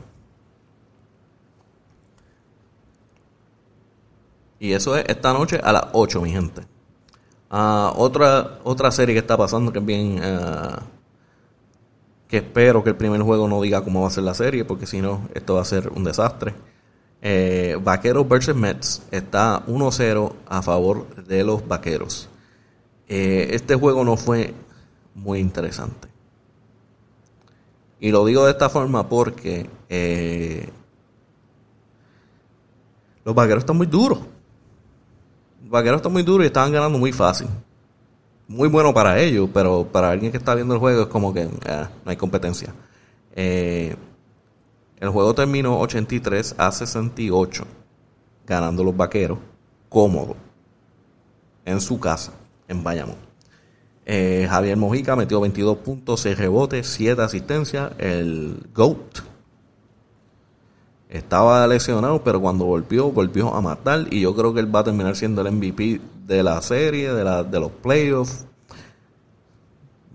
Y 4.66 4.74
eso 4.74 4.96
es 4.98 5.06
esta 5.08 5.32
noche 5.32 5.62
a 5.64 5.72
las 5.72 5.86
8, 5.92 6.22
mi 6.24 6.32
gente. 6.32 6.64
Ah, 7.52 7.94
otra, 7.96 8.58
otra 8.64 8.90
serie 8.90 9.14
que 9.14 9.20
está 9.20 9.38
pasando 9.38 9.72
que 9.72 9.78
es 9.78 9.86
bien... 9.86 10.20
Ah, 10.24 10.82
que 12.28 12.38
espero 12.38 12.84
que 12.84 12.90
el 12.90 12.96
primer 12.96 13.22
juego 13.22 13.48
no 13.48 13.62
diga 13.62 13.84
cómo 13.84 14.02
va 14.02 14.08
a 14.08 14.10
ser 14.10 14.24
la 14.24 14.34
serie, 14.34 14.66
porque 14.66 14.88
si 14.88 15.04
no, 15.04 15.30
esto 15.36 15.54
va 15.54 15.62
a 15.62 15.66
ser 15.66 15.90
un 15.90 16.04
desastre. 16.04 16.56
Eh, 17.22 17.78
Vaqueros 17.80 18.28
versus 18.28 18.56
Mets 18.56 19.04
está 19.12 19.64
1-0 19.68 20.34
a 20.48 20.64
favor 20.64 21.06
de 21.16 21.44
los 21.44 21.68
Vaqueros. 21.68 22.28
Eh, 23.08 23.50
este 23.52 23.76
juego 23.76 24.04
no 24.04 24.18
fue 24.18 24.52
muy 25.14 25.38
interesante. 25.38 26.08
Y 28.00 28.10
lo 28.10 28.26
digo 28.26 28.46
de 28.46 28.52
esta 28.52 28.70
forma 28.70 29.08
porque 29.08 29.70
eh, 29.90 30.68
los 33.24 33.36
vaqueros 33.36 33.62
están 33.62 33.78
muy 33.78 33.86
duros. 33.86 34.22
Vaqueros 35.68 35.98
están 35.98 36.14
muy 36.14 36.24
duros 36.24 36.46
y 36.46 36.48
estaban 36.48 36.72
ganando 36.72 36.98
muy 36.98 37.12
fácil. 37.12 37.48
Muy 38.48 38.70
bueno 38.70 38.94
para 38.94 39.20
ellos, 39.20 39.50
pero 39.52 39.88
para 39.92 40.12
alguien 40.12 40.32
que 40.32 40.38
está 40.38 40.54
viendo 40.54 40.76
el 40.76 40.80
juego 40.80 41.04
es 41.04 41.08
como 41.08 41.34
que 41.34 41.50
ah, 41.68 41.90
no 42.04 42.12
hay 42.12 42.18
competencia. 42.18 42.74
Eh, 43.36 43.96
el 45.00 45.10
juego 45.10 45.34
terminó 45.34 45.80
83 45.80 46.56
a 46.58 46.72
68, 46.72 47.66
ganando 48.46 48.84
los 48.84 48.96
vaqueros 48.96 49.40
cómodo 49.90 50.36
en 51.66 51.82
su 51.82 52.00
casa, 52.00 52.34
en 52.68 52.84
Bayamón. 52.84 53.18
Eh, 54.06 54.46
Javier 54.48 54.78
Mojica 54.78 55.16
metió 55.16 55.42
22 55.42 55.78
puntos, 55.80 56.22
6 56.22 56.38
rebotes, 56.38 56.86
7 56.88 57.22
asistencias. 57.24 57.92
El 57.98 58.68
GOAT 58.72 59.20
estaba 61.10 61.66
lesionado, 61.68 62.24
pero 62.24 62.42
cuando 62.42 62.66
volvió, 62.66 63.12
volvió 63.12 63.54
a 63.54 63.62
matar. 63.62 64.08
Y 64.12 64.22
yo 64.22 64.36
creo 64.36 64.54
que 64.54 64.60
él 64.60 64.74
va 64.74 64.80
a 64.80 64.84
terminar 64.84 65.16
siendo 65.16 65.42
el 65.42 65.52
MVP 65.52 66.02
de 66.26 66.44
la 66.44 66.62
serie, 66.62 67.14
de, 67.14 67.24
la, 67.24 67.44
de 67.44 67.60
los 67.60 67.72
playoffs. 67.72 68.46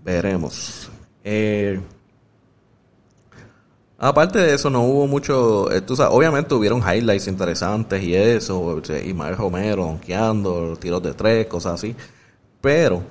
Veremos. 0.03 0.89
Eh, 1.23 1.79
aparte 3.97 4.39
de 4.39 4.53
eso, 4.55 4.69
no 4.69 4.83
hubo 4.83 5.07
mucho. 5.07 5.71
Eh, 5.71 5.83
obviamente 6.09 6.53
hubieron 6.53 6.79
highlights 6.81 7.27
interesantes 7.27 8.03
y 8.03 8.15
eso. 8.15 8.81
Y 9.05 9.13
Mario 9.13 9.37
Romero 9.37 9.83
donkeando, 9.83 10.75
tiros 10.77 11.01
de 11.03 11.13
tres, 11.13 11.47
cosas 11.47 11.75
así. 11.75 11.95
Pero 12.59 13.03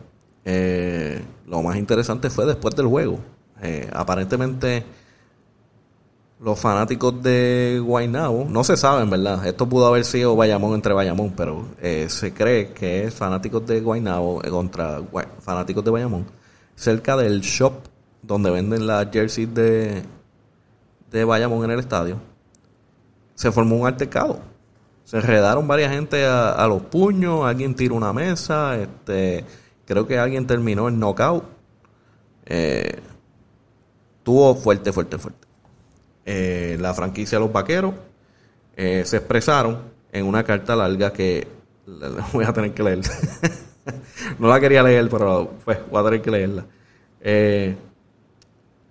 eh, 0.44 1.22
lo 1.46 1.62
más 1.62 1.76
interesante 1.76 2.30
fue 2.30 2.46
después 2.46 2.74
del 2.74 2.86
juego. 2.86 3.18
Eh, 3.62 3.90
aparentemente 3.92 4.84
los 6.40 6.58
fanáticos 6.58 7.22
de 7.22 7.80
Guaynabo, 7.84 8.46
no 8.48 8.64
se 8.64 8.76
saben, 8.76 9.10
¿verdad? 9.10 9.46
Esto 9.46 9.68
pudo 9.68 9.86
haber 9.86 10.04
sido 10.04 10.36
Bayamón 10.36 10.74
entre 10.74 10.94
Bayamón, 10.94 11.34
pero 11.36 11.66
eh, 11.80 12.06
se 12.08 12.32
cree 12.32 12.72
que 12.72 13.04
es 13.04 13.14
fanáticos 13.14 13.66
de 13.66 13.80
Guaynabo 13.80 14.40
contra 14.50 15.02
fanáticos 15.40 15.84
de 15.84 15.90
Bayamón, 15.90 16.26
cerca 16.74 17.16
del 17.16 17.40
shop 17.40 17.74
donde 18.22 18.50
venden 18.50 18.86
las 18.86 19.10
jerseys 19.10 19.52
de, 19.52 20.02
de 21.10 21.24
Bayamón 21.24 21.64
en 21.64 21.72
el 21.72 21.80
estadio, 21.80 22.16
se 23.34 23.52
formó 23.52 23.76
un 23.76 23.86
altercado. 23.86 24.40
Se 25.04 25.16
enredaron 25.16 25.66
varias 25.66 25.92
gente 25.92 26.24
a, 26.24 26.52
a 26.52 26.68
los 26.68 26.82
puños, 26.82 27.44
alguien 27.44 27.74
tiró 27.74 27.96
una 27.96 28.12
mesa, 28.12 28.76
este 28.76 29.44
Creo 29.90 30.06
que 30.06 30.20
alguien 30.20 30.46
terminó 30.46 30.86
el 30.86 30.96
knockout. 30.96 31.42
Eh, 32.46 33.00
tuvo 34.22 34.54
fuerte, 34.54 34.92
fuerte, 34.92 35.18
fuerte. 35.18 35.39
Eh, 36.24 36.76
la 36.80 36.94
franquicia 36.94 37.38
los 37.38 37.52
vaqueros 37.52 37.94
eh, 38.76 39.02
se 39.04 39.16
expresaron 39.16 39.78
en 40.12 40.26
una 40.26 40.44
carta 40.44 40.76
larga 40.76 41.12
que 41.12 41.48
voy 42.32 42.44
a 42.44 42.52
tener 42.52 42.72
que 42.72 42.82
leer. 42.82 43.00
no 44.38 44.48
la 44.48 44.60
quería 44.60 44.82
leer, 44.82 45.08
pero 45.08 45.52
pues, 45.64 45.78
voy 45.90 46.00
a 46.00 46.04
tener 46.04 46.22
que 46.22 46.30
leerla. 46.30 46.66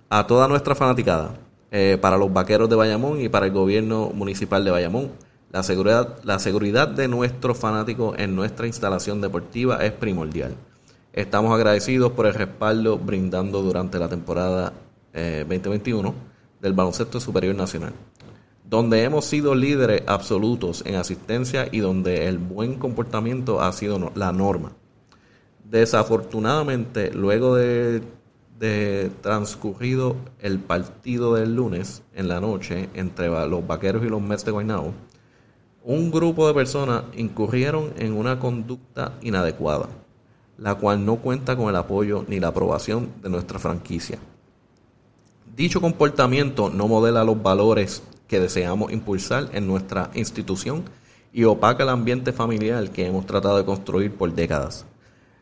a 0.09 0.27
toda 0.27 0.47
nuestra 0.47 0.75
fanaticada, 0.75 1.35
para 2.01 2.17
los 2.17 2.33
vaqueros 2.33 2.67
de 2.69 2.75
Bayamón 2.75 3.21
y 3.21 3.29
para 3.29 3.45
el 3.45 3.51
gobierno 3.51 4.09
municipal 4.13 4.65
de 4.65 4.71
Bayamón, 4.71 5.11
la 5.51 5.63
seguridad, 5.63 6.17
la 6.23 6.37
seguridad 6.39 6.87
de 6.87 7.07
nuestros 7.07 7.57
fanáticos 7.57 8.17
en 8.19 8.35
nuestra 8.35 8.67
instalación 8.67 9.19
deportiva 9.21 9.83
es 9.83 9.91
primordial. 9.91 10.55
Estamos 11.11 11.53
agradecidos 11.53 12.11
por 12.11 12.27
el 12.27 12.35
respaldo 12.35 12.99
brindando 12.99 13.63
durante 13.63 13.97
la 13.97 14.07
temporada 14.07 14.73
2021 15.13 16.09
eh, 16.09 16.13
del 16.61 16.73
Baloncesto 16.73 17.19
Superior 17.19 17.55
Nacional, 17.55 17.93
donde 18.63 19.03
hemos 19.03 19.25
sido 19.25 19.55
líderes 19.55 20.03
absolutos 20.07 20.83
en 20.85 20.95
asistencia 20.95 21.67
y 21.71 21.79
donde 21.79 22.27
el 22.27 22.37
buen 22.37 22.75
comportamiento 22.75 23.61
ha 23.61 23.71
sido 23.73 24.11
la 24.15 24.31
norma. 24.31 24.73
Desafortunadamente, 25.63 27.11
luego 27.11 27.55
de, 27.55 28.01
de 28.57 29.11
transcurrido 29.21 30.15
el 30.39 30.59
partido 30.59 31.35
del 31.35 31.55
lunes 31.55 32.03
en 32.13 32.27
la 32.27 32.39
noche 32.39 32.89
entre 32.93 33.27
los 33.27 33.65
Vaqueros 33.67 34.03
y 34.03 34.09
los 34.09 34.21
Mets 34.21 34.45
de 34.45 34.51
Guaynabo, 34.51 34.93
un 35.83 36.11
grupo 36.11 36.47
de 36.47 36.53
personas 36.53 37.03
incurrieron 37.15 37.93
en 37.97 38.13
una 38.13 38.39
conducta 38.39 39.13
inadecuada 39.21 39.87
la 40.61 40.75
cual 40.75 41.05
no 41.05 41.17
cuenta 41.17 41.55
con 41.55 41.69
el 41.69 41.75
apoyo 41.75 42.25
ni 42.27 42.39
la 42.39 42.49
aprobación 42.49 43.09
de 43.21 43.29
nuestra 43.29 43.59
franquicia. 43.59 44.19
Dicho 45.59 45.81
comportamiento 45.81 46.69
no 46.69 46.87
modela 46.87 47.25
los 47.25 47.43
valores 47.43 48.01
que 48.29 48.39
deseamos 48.39 48.93
impulsar 48.93 49.49
en 49.51 49.67
nuestra 49.67 50.09
institución 50.13 50.85
y 51.33 51.43
opaca 51.43 51.83
el 51.83 51.89
ambiente 51.89 52.31
familiar 52.31 52.91
que 52.91 53.05
hemos 53.05 53.25
tratado 53.25 53.57
de 53.57 53.65
construir 53.65 54.15
por 54.15 54.33
décadas. 54.33 54.85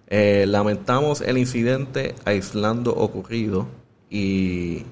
Eh, 0.08 0.46
lamentamos 0.48 1.22
el 1.22 1.38
incidente 1.38 2.16
aislando 2.26 2.96
ocurrido 2.96 3.68
y 4.10 4.86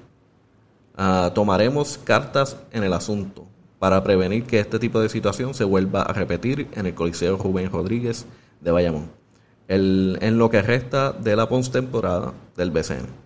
ah, 0.96 1.32
tomaremos 1.34 1.98
cartas 1.98 2.58
en 2.70 2.84
el 2.84 2.92
asunto 2.92 3.48
para 3.80 4.04
prevenir 4.04 4.44
que 4.44 4.60
este 4.60 4.78
tipo 4.78 5.00
de 5.00 5.08
situación 5.08 5.54
se 5.54 5.64
vuelva 5.64 6.02
a 6.02 6.12
repetir 6.12 6.68
en 6.74 6.86
el 6.86 6.94
Coliseo 6.94 7.36
Rubén 7.36 7.72
Rodríguez 7.72 8.26
de 8.60 8.70
Bayamón 8.70 9.10
en 9.66 10.38
lo 10.38 10.48
que 10.50 10.62
resta 10.62 11.10
de 11.10 11.34
la 11.34 11.48
postemporada 11.48 12.32
del 12.56 12.70
BCN. 12.70 13.25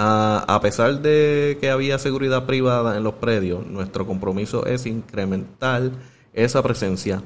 A, 0.00 0.60
pesar 0.62 1.02
de 1.02 1.58
que 1.60 1.70
había 1.70 1.98
seguridad 1.98 2.46
privada 2.46 2.96
en 2.96 3.02
los 3.02 3.14
predios, 3.14 3.66
nuestro 3.66 4.06
compromiso 4.06 4.64
es 4.64 4.86
incrementar 4.86 5.90
esa 6.32 6.62
presencia 6.62 7.20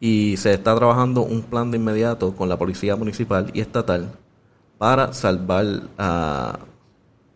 y 0.00 0.36
se 0.36 0.52
está 0.54 0.74
trabajando 0.74 1.22
un 1.22 1.42
plan 1.42 1.70
de 1.70 1.76
inmediato 1.78 2.34
con 2.34 2.48
la 2.48 2.58
policía 2.58 2.96
municipal 2.96 3.48
y 3.54 3.60
estatal 3.60 4.10
para 4.76 5.12
salvar 5.12 5.82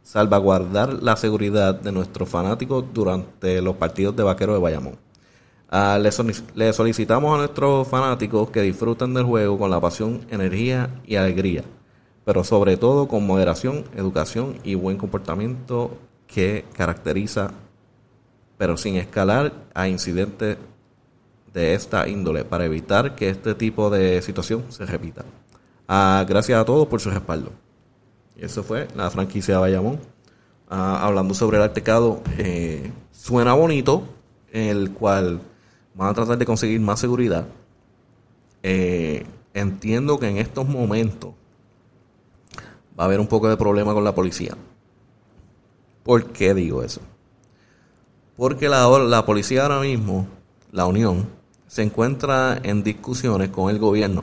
salvaguardar 0.03 0.94
la 0.94 1.14
seguridad 1.16 1.72
de 1.76 1.92
nuestros 1.92 2.29
fanáticos 2.29 2.85
durante 2.92 3.62
los 3.62 3.76
partidos 3.76 4.16
de 4.16 4.24
vaqueros 4.24 4.57
de 4.57 4.61
Bayamón. 4.61 4.98
Ah, 5.70 6.00
le 6.00 6.72
solicitamos 6.72 7.33
a 7.33 7.38
nuestros 7.38 7.87
fanáticos 7.87 8.50
que 8.50 8.62
disfruten 8.62 9.14
del 9.14 9.22
juego 9.22 9.57
con 9.57 9.70
la 9.70 9.81
pasión, 9.81 10.26
energía 10.31 11.00
y 11.07 11.14
alegría, 11.14 11.62
pero 12.31 12.45
sobre 12.45 12.77
todo 12.77 13.09
con 13.09 13.27
moderación, 13.27 13.83
educación 13.97 14.55
y 14.62 14.77
buen 14.77 14.97
comportamiento 14.97 15.99
que 16.29 16.64
caracteriza, 16.77 17.51
pero 18.57 18.77
sin 18.77 18.95
escalar 18.95 19.53
a 19.75 19.88
incidentes 19.88 20.57
de 21.53 21.75
esta 21.75 22.07
índole 22.07 22.45
para 22.45 22.66
evitar 22.66 23.16
que 23.16 23.31
este 23.31 23.57
tipo 23.57 23.90
de 23.90 24.23
situación 24.23 24.62
se 24.69 24.87
repita. 24.87 25.25
Ah, 25.88 26.25
gracias 26.29 26.61
a 26.61 26.64
todos 26.64 26.87
por 26.87 27.01
su 27.01 27.11
respaldo. 27.11 27.51
Y 28.37 28.45
eso 28.45 28.62
fue 28.62 28.87
la 28.95 29.11
franquicia 29.11 29.55
de 29.55 29.61
Bayamón. 29.62 29.99
Ah, 30.69 31.05
hablando 31.05 31.35
sobre 31.35 31.57
el 31.57 31.64
altercado, 31.64 32.23
eh, 32.38 32.93
suena 33.11 33.55
bonito, 33.55 34.05
el 34.53 34.93
cual 34.93 35.40
van 35.97 36.11
a 36.11 36.14
tratar 36.14 36.38
de 36.38 36.47
conseguir 36.47 36.81
más 36.81 37.01
seguridad. 37.01 37.49
Eh, 38.62 39.27
entiendo 39.53 40.21
que 40.21 40.29
en 40.29 40.37
estos 40.37 40.69
momentos 40.69 41.35
va 43.01 43.05
a 43.05 43.07
haber 43.07 43.19
un 43.19 43.29
poco 43.29 43.49
de 43.49 43.57
problema 43.57 43.95
con 43.95 44.05
la 44.05 44.15
policía. 44.15 44.55
¿Por 46.03 46.27
qué 46.33 46.53
digo 46.53 46.83
eso? 46.83 47.01
Porque 48.37 48.69
la, 48.69 48.87
la 48.99 49.25
policía 49.25 49.63
ahora 49.63 49.81
mismo, 49.81 50.29
la 50.71 50.85
Unión, 50.85 51.27
se 51.67 51.83
encuentra 51.83 52.61
en 52.63 52.83
discusiones 52.83 53.49
con 53.49 53.71
el 53.71 53.79
gobierno, 53.79 54.23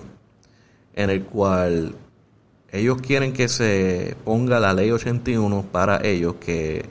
en 0.93 1.09
el 1.09 1.23
cual 1.23 1.95
ellos 2.71 3.01
quieren 3.01 3.33
que 3.33 3.47
se 3.47 4.15
ponga 4.23 4.59
la 4.59 4.75
ley 4.75 4.91
81 4.91 5.65
para 5.71 6.05
ellos, 6.05 6.35
que 6.35 6.85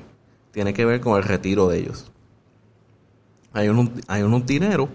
tiene 0.50 0.74
que 0.74 0.84
ver 0.84 1.00
con 1.00 1.16
el 1.16 1.22
retiro 1.22 1.68
de 1.68 1.78
ellos. 1.78 2.10
Hay 3.52 3.68
unos, 3.68 3.90
hay 4.08 4.24
dineros, 4.44 4.88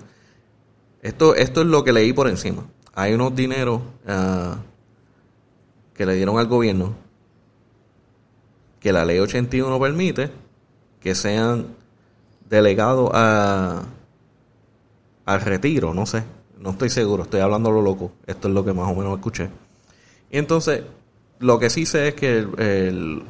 esto, 1.02 1.36
esto 1.36 1.62
es 1.62 1.68
lo 1.68 1.86
que 1.86 1.94
leí 1.94 2.12
por 2.12 2.28
encima, 2.28 2.66
hay 2.94 3.14
unos 3.14 3.34
dineros 3.34 3.82
ah, 4.06 4.58
que 6.02 6.08
le 6.08 6.16
dieron 6.16 6.40
al 6.40 6.48
gobierno 6.48 6.96
que 8.80 8.92
la 8.92 9.06
ley 9.06 9.20
81 9.20 9.80
permite 9.80 10.32
que 11.00 11.14
sean 11.14 11.68
delegados 12.50 13.12
a, 13.14 13.84
al 15.26 15.42
retiro, 15.42 15.94
no 15.94 16.08
sé, 16.08 16.24
no 16.58 16.72
estoy 16.72 16.90
seguro, 16.90 17.22
estoy 17.22 17.42
hablando 17.42 17.70
lo 17.70 17.84
loco, 17.84 18.14
esto 18.26 18.48
es 18.48 18.54
lo 18.56 18.66
que 18.66 18.74
más 18.74 18.90
o 18.90 18.96
menos 18.96 19.16
escuché. 19.16 19.50
Y 20.32 20.40
entonces, 20.40 20.82
lo 21.38 21.60
que 21.60 21.70
sí 21.70 21.86
sé 21.86 22.08
es 22.08 22.16
que 22.16 22.48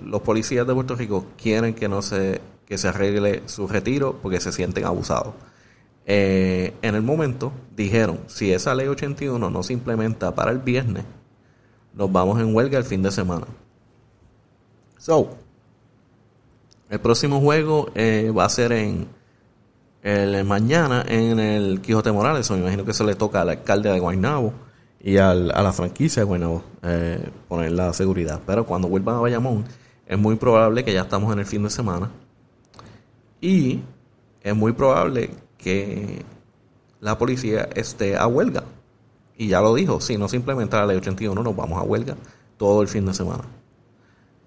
los 0.06 0.22
policías 0.22 0.66
de 0.66 0.74
Puerto 0.74 0.96
Rico 0.96 1.26
quieren 1.38 1.74
que 1.74 1.90
no 1.90 2.02
se, 2.02 2.40
que 2.66 2.78
se 2.78 2.88
arregle 2.88 3.42
su 3.48 3.68
retiro 3.68 4.18
porque 4.22 4.40
se 4.40 4.54
sienten 4.54 4.86
abusados. 4.86 5.34
Eh, 6.06 6.74
en 6.82 6.96
el 6.96 7.02
momento 7.02 7.52
dijeron, 7.76 8.22
si 8.28 8.54
esa 8.54 8.74
ley 8.76 8.88
81 8.88 9.50
no 9.50 9.62
se 9.62 9.74
implementa 9.74 10.34
para 10.34 10.52
el 10.52 10.60
viernes, 10.60 11.04
nos 11.94 12.12
vamos 12.12 12.40
en 12.40 12.56
huelga 12.56 12.78
el 12.78 12.84
fin 12.86 13.02
de 13.04 13.12
semana. 13.12 13.46
So, 14.98 15.30
el 16.90 17.00
próximo 17.00 17.40
juego 17.40 17.90
eh, 17.96 18.32
va 18.36 18.46
a 18.46 18.50
ser 18.50 18.72
en 18.74 19.08
el 20.04 20.44
mañana 20.46 21.04
en 21.08 21.40
el 21.40 21.82
Quijote 21.82 22.12
Morales. 22.12 22.50
Me 22.52 22.58
imagino 22.58 22.86
que 22.86 22.94
se 22.94 23.04
le 23.04 23.16
toca 23.16 23.42
al 23.42 23.50
alcalde 23.50 23.92
de 23.92 24.00
Guaynabo 24.00 24.54
y 25.00 25.18
al- 25.18 25.52
a 25.52 25.62
la 25.64 25.74
franquicia 25.74 26.22
de 26.22 26.26
Guaynabo 26.26 26.64
eh, 26.84 27.30
poner 27.48 27.72
la 27.72 27.94
seguridad. 27.94 28.42
Pero 28.46 28.66
cuando 28.66 28.88
vuelvan 28.88 29.16
a 29.16 29.20
Bayamón, 29.20 29.66
es 30.06 30.18
muy 30.18 30.36
probable 30.36 30.84
que 30.84 30.94
ya 30.94 31.02
estamos 31.02 31.32
en 31.34 31.40
el 31.40 31.46
fin 31.46 31.64
de 31.64 31.70
semana. 31.70 32.10
Y 33.40 33.80
es 34.44 34.56
muy 34.56 34.74
probable 34.74 35.32
que 35.58 36.24
la 37.00 37.18
policía 37.18 37.70
esté 37.76 38.18
a 38.18 38.28
huelga. 38.28 38.64
Y 39.42 39.48
ya 39.48 39.60
lo 39.60 39.74
dijo, 39.74 40.00
si 40.00 40.20
no 40.20 40.28
se 40.28 40.36
implementa 40.36 40.78
la 40.78 40.86
ley 40.86 40.98
81, 40.98 41.42
nos 41.42 41.56
vamos 41.56 41.82
a 41.82 41.82
huelga 41.82 42.16
todo 42.58 42.84
el 42.84 42.88
fin 42.88 43.08
de 43.08 43.14
semana. 43.16 43.44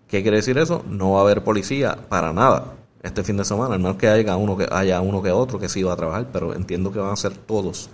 ¿Qué 0.06 0.22
quiere 0.22 0.36
decir 0.36 0.56
eso? 0.56 0.84
No 0.88 1.14
va 1.14 1.18
a 1.18 1.22
haber 1.22 1.42
policía 1.42 1.98
para 2.08 2.32
nada 2.32 2.74
este 3.02 3.24
fin 3.24 3.36
de 3.36 3.44
semana, 3.44 3.74
al 3.74 3.80
menos 3.80 3.96
que 3.96 4.06
haya 4.06 4.36
uno 4.36 4.56
que 4.56 4.68
haya 4.70 5.00
uno 5.00 5.20
que 5.20 5.32
otro 5.32 5.58
que 5.58 5.68
sí 5.68 5.82
va 5.82 5.94
a 5.94 5.96
trabajar, 5.96 6.28
pero 6.32 6.54
entiendo 6.54 6.92
que 6.92 7.00
van 7.00 7.10
a 7.10 7.16
ser 7.16 7.36
todos. 7.36 7.90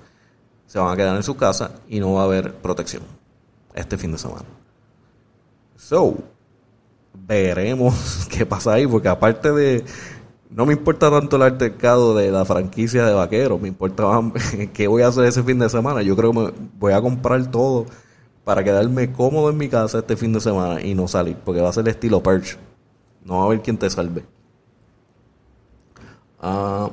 Se 0.66 0.78
van 0.78 0.92
a 0.92 0.96
quedar 0.96 1.16
en 1.16 1.22
su 1.22 1.38
casa 1.38 1.70
y 1.88 2.00
no 2.00 2.12
va 2.12 2.20
a 2.20 2.24
haber 2.24 2.52
protección 2.56 3.02
este 3.74 3.96
fin 3.96 4.12
de 4.12 4.18
semana. 4.18 4.44
So, 5.78 6.18
veremos 7.14 8.28
qué 8.30 8.44
pasa 8.44 8.74
ahí, 8.74 8.86
porque 8.86 9.08
aparte 9.08 9.52
de 9.52 9.86
no 10.50 10.66
me 10.66 10.72
importa 10.72 11.10
tanto 11.10 11.36
el 11.36 11.42
altercado 11.42 12.14
de 12.14 12.30
la 12.30 12.44
franquicia 12.44 13.04
de 13.06 13.14
vaqueros, 13.14 13.60
me 13.60 13.68
importa 13.68 14.04
qué 14.74 14.88
voy 14.88 15.02
a 15.02 15.08
hacer 15.08 15.24
ese 15.24 15.42
fin 15.42 15.58
de 15.58 15.68
semana. 15.68 16.02
Yo 16.02 16.16
creo 16.16 16.32
que 16.32 16.38
me 16.40 16.52
voy 16.78 16.92
a 16.92 17.00
comprar 17.00 17.50
todo 17.50 17.86
para 18.44 18.64
quedarme 18.64 19.12
cómodo 19.12 19.50
en 19.50 19.56
mi 19.56 19.68
casa 19.68 20.00
este 20.00 20.16
fin 20.16 20.32
de 20.32 20.40
semana 20.40 20.82
y 20.82 20.94
no 20.94 21.06
salir, 21.08 21.36
porque 21.44 21.60
va 21.60 21.68
a 21.68 21.72
ser 21.72 21.88
estilo 21.88 22.22
Perch. 22.22 22.58
No 23.24 23.36
va 23.36 23.42
a 23.42 23.46
haber 23.46 23.62
quien 23.62 23.78
te 23.78 23.88
salve. 23.90 24.24
Ah, 26.40 26.90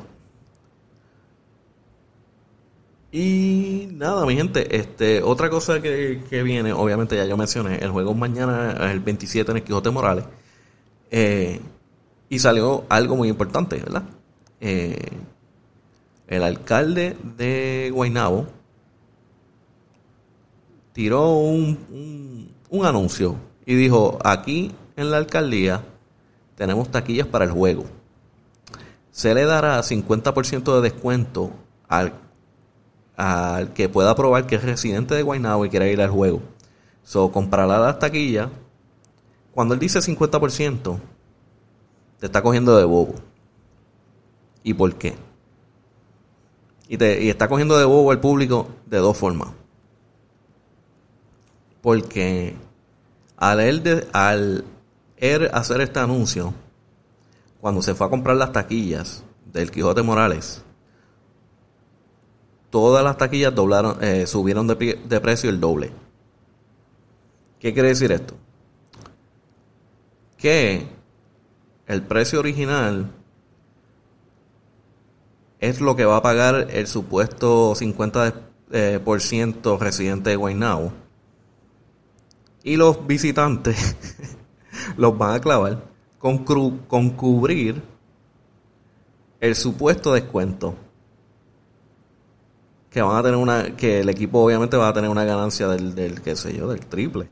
y 3.12 3.90
nada, 3.94 4.26
mi 4.26 4.36
gente, 4.36 4.78
este, 4.78 5.24
otra 5.24 5.50
cosa 5.50 5.82
que, 5.82 6.22
que 6.30 6.44
viene, 6.44 6.74
obviamente 6.74 7.16
ya 7.16 7.26
yo 7.26 7.38
mencioné, 7.38 7.78
el 7.78 7.90
juego 7.90 8.14
mañana 8.14 8.74
es 8.74 8.92
el 8.92 9.00
27 9.00 9.50
en 9.52 9.58
el 9.58 9.64
Quijote 9.64 9.90
Morales. 9.90 10.26
Eh, 11.10 11.62
y 12.30 12.40
salió 12.40 12.86
algo 12.90 13.16
muy 13.16 13.30
importante, 13.30 13.78
¿verdad? 13.78 14.04
Eh, 14.60 15.10
el 16.28 16.44
alcalde 16.44 17.16
de 17.38 17.90
Guaynabo 17.94 18.48
tiró 20.92 21.32
un, 21.38 21.78
un, 21.90 22.52
un 22.70 22.86
anuncio 22.86 23.36
y 23.66 23.76
dijo, 23.76 24.20
aquí 24.24 24.74
en 24.96 25.12
la 25.12 25.18
alcaldía 25.18 25.84
tenemos 26.56 26.90
taquillas 26.90 27.28
para 27.28 27.46
el 27.46 27.52
juego. 27.52 27.86
Se 29.12 29.34
le 29.34 29.46
dará 29.46 29.80
50% 29.80 30.76
de 30.76 30.82
descuento 30.82 31.52
al, 31.88 32.14
al 33.16 33.74
que 33.74 33.90
pueda 33.90 34.16
probar 34.16 34.48
que 34.48 34.56
es 34.56 34.64
residente 34.64 35.16
de 35.16 35.24
Guaynabo 35.24 35.66
y 35.66 35.70
quiera 35.70 35.88
ir 35.88 36.02
al 36.02 36.10
juego. 36.10 36.42
So, 37.04 37.32
comprará 37.32 37.80
las 37.80 38.00
taquillas. 38.00 38.50
Cuando 39.54 39.74
él 39.74 39.80
dice 39.80 40.00
50%, 40.00 41.00
te 42.20 42.26
está 42.26 42.42
cogiendo 42.42 42.78
de 42.78 42.84
bobo. 42.86 43.16
¿Y 44.64 44.74
por 44.74 44.96
qué? 44.96 45.16
Y, 46.90 46.98
te, 46.98 47.24
y 47.24 47.30
está 47.30 47.48
cogiendo 47.48 47.78
de 47.78 47.86
bobo 47.86 48.12
al 48.12 48.20
público 48.20 48.68
de 48.86 48.98
dos 48.98 49.18
formas. 49.18 49.50
Porque 51.82 52.56
al 53.38 53.60
él, 53.60 53.84
de- 53.84 54.08
al 54.14 54.66
él 55.18 55.50
hacer 55.54 55.82
este 55.82 56.00
anuncio, 56.00 56.54
cuando 57.62 57.82
se 57.82 57.94
fue 57.96 58.08
a 58.08 58.10
comprar 58.10 58.36
las 58.38 58.52
taquillas 58.52 59.24
del 59.46 59.72
Quijote 59.72 60.02
Morales, 60.02 60.64
todas 62.70 63.04
las 63.04 63.18
taquillas 63.18 63.54
doblaron, 63.56 63.98
eh, 64.04 64.28
subieron 64.28 64.68
de, 64.68 64.76
de 65.08 65.22
precio 65.22 65.50
el 65.50 65.60
doble. 65.60 65.92
¿Qué 67.60 67.74
quiere 67.74 67.90
decir 67.90 68.12
esto? 68.12 68.36
Que 70.38 70.88
el 71.88 72.04
precio 72.04 72.40
original 72.40 73.12
es 75.60 75.82
lo 75.82 75.96
que 75.96 76.06
va 76.06 76.18
a 76.18 76.22
pagar 76.22 76.68
el 76.70 76.88
supuesto 76.88 77.74
50% 77.74 78.34
eh, 78.72 79.00
por 79.04 79.22
ciento 79.22 79.78
residente 79.78 80.30
de 80.30 80.36
Guaynabo. 80.36 80.92
Y 82.64 82.76
los 82.76 83.08
visitantes 83.08 83.96
los 84.98 85.18
van 85.18 85.36
a 85.36 85.40
clavar 85.40 85.84
con, 86.20 86.40
con 86.44 87.12
cubrir 87.12 87.82
el 89.40 89.56
supuesto 89.56 90.14
descuento. 90.14 90.76
Que 92.90 93.02
van 93.02 93.16
a 93.16 93.24
tener 93.24 93.38
una, 93.38 93.76
que 93.78 94.02
el 94.02 94.10
equipo 94.10 94.40
obviamente 94.40 94.76
va 94.76 94.90
a 94.90 94.94
tener 94.94 95.10
una 95.10 95.24
ganancia 95.24 95.70
del, 95.70 95.96
del 95.96 96.22
qué 96.22 96.36
sé 96.36 96.54
yo, 96.54 96.68
del 96.68 96.86
triple. 96.86 97.30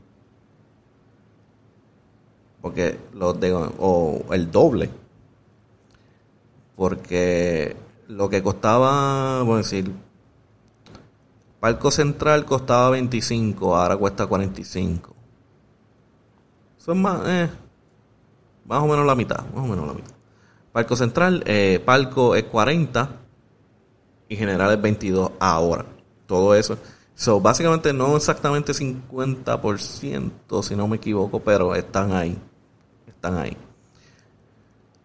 Porque 2.66 2.98
los 3.14 3.38
de, 3.38 3.52
o 3.52 4.24
el 4.32 4.50
doble. 4.50 4.90
Porque 6.74 7.76
lo 8.08 8.28
que 8.28 8.42
costaba, 8.42 9.40
a 9.42 9.56
decir, 9.56 9.92
Palco 11.60 11.92
Central 11.92 12.44
costaba 12.44 12.90
25, 12.90 13.76
ahora 13.76 13.96
cuesta 13.96 14.26
45. 14.26 15.14
Eso 16.76 16.90
es 16.90 16.98
más, 16.98 17.20
eh, 17.28 17.48
más 18.64 18.82
o 18.82 18.88
menos 18.88 19.06
la 19.06 19.14
mitad, 19.14 19.46
más 19.54 19.64
o 19.64 19.68
menos 19.68 19.86
la 19.86 19.92
mitad. 19.92 20.14
Palco 20.72 20.96
Central, 20.96 21.44
eh, 21.46 21.80
Palco 21.84 22.34
es 22.34 22.42
40 22.42 23.10
y 24.28 24.34
General 24.34 24.72
es 24.72 24.82
22 24.82 25.30
ahora. 25.38 25.86
Todo 26.26 26.52
eso. 26.56 26.76
So, 27.14 27.40
básicamente 27.40 27.94
no 27.94 28.14
exactamente 28.14 28.74
50%, 28.74 30.62
si 30.62 30.76
no 30.76 30.86
me 30.86 30.96
equivoco, 30.96 31.40
pero 31.40 31.74
están 31.74 32.12
ahí. 32.12 32.38
Ahí. 33.34 33.56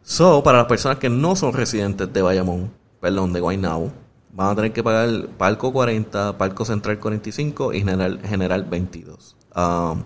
So, 0.04 0.44
para 0.44 0.60
las 0.60 0.68
personas 0.68 0.98
que 0.98 1.10
no 1.10 1.36
son 1.36 1.54
residentes 1.54 2.12
de 2.12 2.22
Bayamón, 2.22 2.72
perdón, 3.00 3.34
de 3.34 3.40
Guaynabo, 3.40 3.92
van 4.34 4.50
a 4.50 4.56
tener 4.56 4.74
que 4.74 4.84
pagar 4.84 5.28
Palco 5.38 5.72
40, 5.72 6.38
Palco 6.38 6.66
Central 6.66 7.00
45 7.00 7.74
y 7.74 7.80
General, 7.80 8.20
General 8.24 8.64
22. 8.64 9.38
Um, 9.56 10.04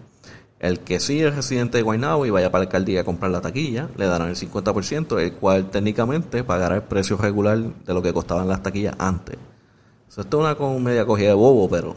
el 0.60 0.80
que 0.80 1.00
sí 1.00 1.22
es 1.22 1.36
residente 1.36 1.78
de 1.78 1.84
Guaynabo 1.84 2.26
y 2.26 2.30
vaya 2.30 2.52
para 2.52 2.64
la 2.64 2.68
alcaldía 2.68 3.02
a 3.02 3.04
comprar 3.04 3.32
la 3.32 3.42
taquilla, 3.42 3.90
le 3.98 4.08
darán 4.08 4.30
el 4.30 4.36
50%, 4.36 5.20
el 5.20 5.34
cual 5.34 5.70
técnicamente 5.70 6.44
pagará 6.44 6.76
el 6.76 6.84
precio 6.84 7.18
regular 7.18 7.58
de 7.58 7.94
lo 7.94 8.02
que 8.02 8.14
costaban 8.14 8.48
las 8.48 8.64
taquillas 8.64 8.96
antes. 8.98 9.38
esto 10.08 10.22
es 10.22 10.60
una 10.60 10.80
media 10.80 11.06
cogida 11.06 11.30
de 11.30 11.34
bobo, 11.36 11.70
pero 11.70 11.96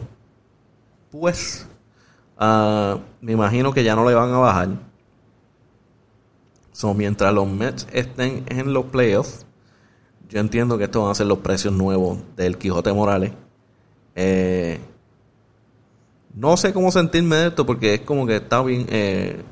pues 1.11 1.67
ah, 2.37 2.99
me 3.21 3.33
imagino 3.33 3.73
que 3.73 3.85
ya 3.85 3.95
no 3.95 4.07
le 4.07 4.15
van 4.15 4.33
a 4.33 4.39
bajar. 4.39 4.69
So, 6.79 6.95
mientras 6.95 7.35
los 7.35 7.49
Mets 7.49 7.89
estén 7.93 8.45
en 8.47 8.73
los 8.73 8.85
playoffs, 8.85 9.45
yo 10.29 10.39
entiendo 10.39 10.79
que 10.79 10.85
estos 10.85 11.03
van 11.03 11.11
a 11.11 11.15
ser 11.17 11.27
los 11.27 11.39
precios 11.39 11.75
nuevos 11.75 12.19
del 12.37 12.57
Quijote 12.57 12.93
Morales. 12.93 13.33
Eh, 14.15 14.79
no 16.35 16.57
sé 16.57 16.73
cómo 16.73 16.93
sentirme 16.93 17.35
de 17.35 17.49
esto 17.49 17.67
porque 17.67 17.95
es 17.95 18.03
como 18.03 18.29
que 18.29 18.37
está 18.37 18.63
bien. 18.63 18.87
Eh, 18.91 19.43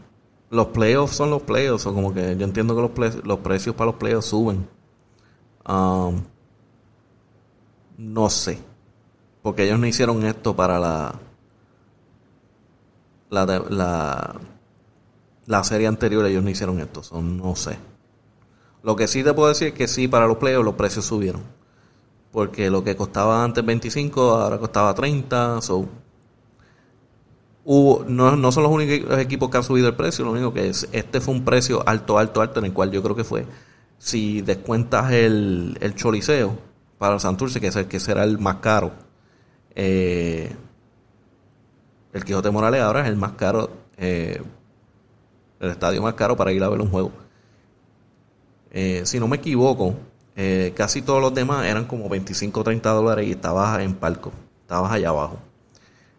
los 0.51 0.69
playoffs 0.69 1.17
son 1.17 1.31
los 1.31 1.43
playoffs, 1.43 1.87
o 1.87 1.95
como 1.95 2.15
que 2.15 2.37
yo 2.37 2.45
entiendo 2.45 2.77
que 2.77 2.83
los, 2.83 3.25
los 3.25 3.41
precios 3.41 3.75
para 3.75 3.91
los 3.91 3.97
playoffs 3.97 4.27
suben. 4.27 4.69
Um, 5.69 6.23
no 7.99 8.31
sé. 8.31 8.61
Porque 9.43 9.65
ellos 9.65 9.81
no 9.81 9.89
hicieron 9.89 10.25
esto 10.25 10.55
para 10.55 10.79
la. 10.79 11.19
La, 13.31 13.45
la, 13.69 14.41
la 15.47 15.65
serie 15.65 15.87
anterior, 15.87 16.27
ellos 16.27 16.43
no 16.43 16.51
hicieron 16.51 16.81
esto. 16.81 17.03
no 17.21 17.57
sé. 17.57 17.79
Lo 18.83 18.95
que 18.97 19.09
sí 19.09 19.25
te 19.25 19.35
puedo 19.35 19.49
decir 19.49 19.69
es 19.69 19.75
que 19.75 19.89
sí, 19.89 20.09
para 20.09 20.27
los 20.27 20.37
playoffs 20.37 20.65
los 20.65 20.75
precios 20.75 21.05
subieron. 21.05 21.43
Porque 22.33 22.71
lo 22.71 22.85
que 22.85 22.97
costaba 22.97 23.43
antes 23.43 23.65
25, 23.65 24.21
ahora 24.33 24.59
costaba 24.59 24.95
30. 24.95 25.61
So, 25.63 25.89
no, 27.67 28.37
no 28.37 28.53
son 28.53 28.63
los 28.63 28.73
únicos 28.73 29.19
equipos 29.19 29.51
que 29.51 29.57
han 29.57 29.65
subido 29.65 29.89
el 29.89 29.95
precio, 29.95 30.25
lo 30.25 30.33
único 30.33 30.53
que 30.53 30.69
es, 30.69 30.89
este 30.93 31.21
fue 31.21 31.35
un 31.35 31.45
precio 31.45 31.83
alto, 31.87 32.19
alto, 32.19 32.41
alto, 32.41 32.61
en 32.61 32.67
el 32.67 32.73
cual 32.73 32.91
yo 32.93 33.03
creo 33.03 33.17
que 33.17 33.25
fue, 33.25 33.45
si 33.99 34.41
descuentas 34.43 35.11
el, 35.13 35.77
el 35.81 35.95
choliseo 35.95 36.57
para 36.99 37.15
el 37.15 37.21
Santurce, 37.21 37.61
que, 37.61 37.69
es 37.69 37.77
el, 37.77 37.87
que 37.89 37.99
será 37.99 38.23
el 38.25 38.39
más 38.39 38.57
caro, 38.57 38.93
eh, 39.75 40.55
el 42.13 42.25
Quijote 42.25 42.51
Morales 42.51 42.81
ahora 42.83 43.03
es 43.03 43.09
el 43.09 43.17
más 43.17 43.33
caro, 43.33 43.71
eh, 43.99 44.41
el 45.67 45.73
estadio 45.73 46.03
más 46.03 46.15
caro 46.15 46.37
para 46.37 46.53
ir 46.53 46.63
a 46.63 46.69
ver 46.69 46.81
un 46.81 46.91
juego. 46.91 47.13
Eh, 48.71 49.03
si 49.05 49.21
no 49.21 49.29
me 49.29 49.37
equivoco, 49.37 49.95
casi 50.75 51.03
todos 51.03 51.21
los 51.21 51.33
demás 51.35 51.67
eran 51.67 51.87
como 51.87 52.09
25 52.09 52.61
o 52.61 52.65
30 52.65 52.91
dólares 52.91 53.27
y 53.27 53.33
estabas 53.33 53.81
en 53.81 53.95
palco, 53.95 54.33
estabas 54.63 54.93
allá 54.93 55.09
abajo. 55.09 55.39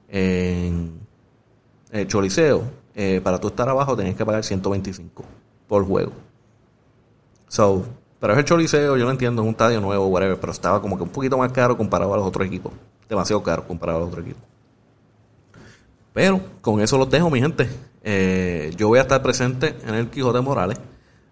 En, 0.09 1.07
el 1.91 2.01
eh, 2.01 2.07
Choliseo, 2.07 2.63
eh, 2.95 3.21
para 3.23 3.39
tú 3.39 3.47
estar 3.47 3.67
abajo 3.69 3.95
tenías 3.95 4.15
que 4.15 4.25
pagar 4.25 4.43
125 4.43 5.23
por 5.67 5.85
juego. 5.85 6.11
So, 7.47 7.85
pero 8.19 8.33
es 8.33 8.39
el 8.39 8.45
Choliseo, 8.45 8.97
yo 8.97 9.05
lo 9.05 9.11
entiendo, 9.11 9.41
es 9.41 9.45
un 9.45 9.51
estadio 9.51 9.79
nuevo, 9.79 10.07
whatever, 10.07 10.39
pero 10.39 10.51
estaba 10.51 10.81
como 10.81 10.97
que 10.97 11.03
un 11.03 11.09
poquito 11.09 11.37
más 11.37 11.51
caro 11.51 11.77
comparado 11.77 12.13
a 12.13 12.17
los 12.17 12.25
otros 12.25 12.45
equipos. 12.45 12.73
Demasiado 13.07 13.41
caro 13.41 13.65
comparado 13.65 13.99
a 13.99 14.01
los 14.01 14.09
otros 14.09 14.25
equipos. 14.25 14.43
Pero 16.13 16.41
con 16.61 16.81
eso 16.81 16.97
los 16.97 17.09
dejo, 17.09 17.29
mi 17.29 17.39
gente. 17.39 17.69
Eh, 18.09 18.71
yo 18.77 18.87
voy 18.87 18.99
a 18.99 19.01
estar 19.01 19.21
presente 19.21 19.75
en 19.85 19.93
el 19.93 20.09
Quijote 20.09 20.39
Morales. 20.39 20.79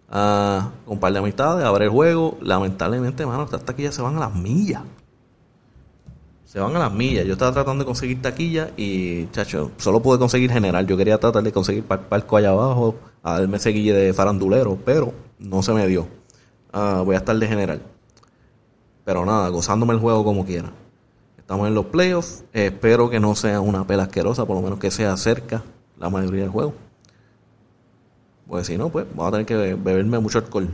Uh, 0.10 0.60
con 0.84 0.94
un 0.96 1.00
par 1.00 1.14
de 1.14 1.20
amistades, 1.20 1.66
a 1.66 1.72
ver 1.72 1.84
el 1.84 1.90
juego. 1.90 2.38
Lamentablemente, 2.42 3.26
mano, 3.26 3.48
aquí 3.68 3.84
ya 3.84 3.94
se 3.94 4.02
van 4.02 4.18
a 4.18 4.20
las 4.20 4.36
millas 4.36 4.82
se 6.44 6.60
van 6.60 6.76
a 6.76 6.80
las 6.80 6.94
millas. 6.94 7.26
Yo 7.26 7.34
estaba 7.34 7.52
tratando 7.52 7.84
de 7.84 7.86
conseguir 7.86 8.22
taquilla 8.22 8.72
y, 8.78 9.28
chacho, 9.32 9.72
solo 9.76 10.02
pude 10.02 10.20
conseguir 10.20 10.50
general. 10.52 10.88
Yo 10.88 10.96
quería 10.96 11.18
tratar 11.18 11.44
de 11.44 11.52
conseguir 11.52 11.84
palco 11.84 12.38
allá 12.38 12.52
abajo, 12.52 12.96
a 13.24 13.40
darme 13.40 13.60
seguille 13.60 13.94
de 13.94 14.14
farandulero, 14.14 14.78
pero 14.86 15.14
no 15.38 15.62
se 15.64 15.74
me 15.74 15.86
dio. 15.86 16.08
Ah, 16.72 17.02
voy 17.04 17.16
a 17.16 17.20
estar 17.20 17.36
de 17.38 17.46
general. 17.46 17.82
Pero 19.04 19.26
nada, 19.26 19.50
gozándome 19.50 19.94
el 19.94 20.00
juego 20.00 20.24
como 20.24 20.46
quiera. 20.46 20.72
Estamos 21.38 21.68
en 21.68 21.74
los 21.74 21.88
playoffs. 21.88 22.46
espero 22.54 23.10
que 23.10 23.20
no 23.20 23.36
sea 23.36 23.60
una 23.60 23.86
pela 23.86 24.04
asquerosa, 24.04 24.46
por 24.46 24.56
lo 24.56 24.62
menos 24.62 24.80
que 24.80 24.92
sea 24.92 25.18
cerca 25.18 25.62
la 25.98 26.10
mayoría 26.10 26.42
del 26.42 26.52
juego. 26.52 26.74
Pues 28.48 28.68
si 28.68 28.78
no, 28.78 28.90
pues 28.90 29.06
vamos 29.10 29.28
a 29.28 29.32
tener 29.32 29.46
que 29.46 29.56
beberme 29.56 30.20
mucho 30.20 30.40
alcohol. 30.40 30.70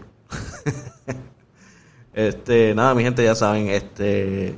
este, 2.14 2.76
nada, 2.76 2.94
mi 2.96 3.04
gente, 3.04 3.24
ya 3.24 3.36
saben, 3.36 3.68
este 3.70 4.58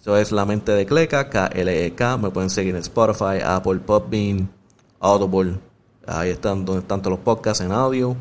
eso 0.00 0.16
es 0.16 0.32
La 0.32 0.46
Mente 0.46 0.72
de 0.72 0.86
Cleca, 0.86 1.28
K-L-E-K. 1.28 2.16
Me 2.16 2.30
pueden 2.30 2.48
seguir 2.48 2.74
en 2.74 2.80
Spotify, 2.80 3.42
Apple, 3.44 3.80
Podbean, 3.80 4.48
Audible. 4.98 5.58
Ahí 6.06 6.30
están 6.30 6.64
donde 6.64 6.80
están 6.80 7.02
todos 7.02 7.18
los 7.18 7.20
podcasts 7.24 7.62
en 7.62 7.70
audio. 7.70 8.16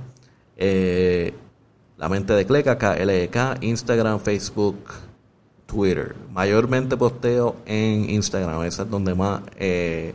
Eh, 0.58 1.34
la 1.96 2.10
Mente 2.10 2.34
de 2.34 2.46
Cleca, 2.46 2.78
K-L-E-K. 2.78 3.60
Instagram, 3.62 4.20
Facebook, 4.20 4.76
Twitter. 5.68 6.18
Mayormente 6.34 6.98
posteo 6.98 7.56
en 7.66 8.10
Instagram. 8.10 8.64
Esa 8.64 8.84
es 8.84 8.90
donde 8.90 9.16
más... 9.16 9.42
Eh, 9.56 10.14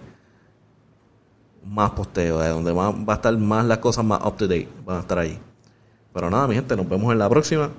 más 1.67 1.91
posteo, 1.91 2.43
es 2.43 2.51
donde 2.51 2.73
más, 2.73 2.95
va 2.95 3.15
a 3.15 3.17
estar 3.17 3.37
más 3.37 3.65
las 3.65 3.79
cosas 3.79 4.05
más 4.05 4.21
up 4.25 4.37
to 4.37 4.47
date, 4.47 4.69
van 4.85 4.99
a 4.99 5.01
estar 5.01 5.19
ahí. 5.19 5.39
Pero 6.13 6.31
nada, 6.31 6.47
mi 6.47 6.55
gente, 6.55 6.77
nos 6.77 6.89
vemos 6.89 7.13
en 7.13 7.19
la 7.19 7.29
próxima. 7.29 7.71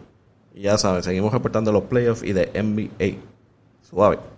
Ya 0.54 0.78
saben, 0.78 1.04
seguimos 1.04 1.32
reportando 1.32 1.72
los 1.72 1.84
playoffs 1.84 2.24
y 2.24 2.34
de 2.34 2.48
NBA. 2.54 3.18
Suave. 3.82 4.35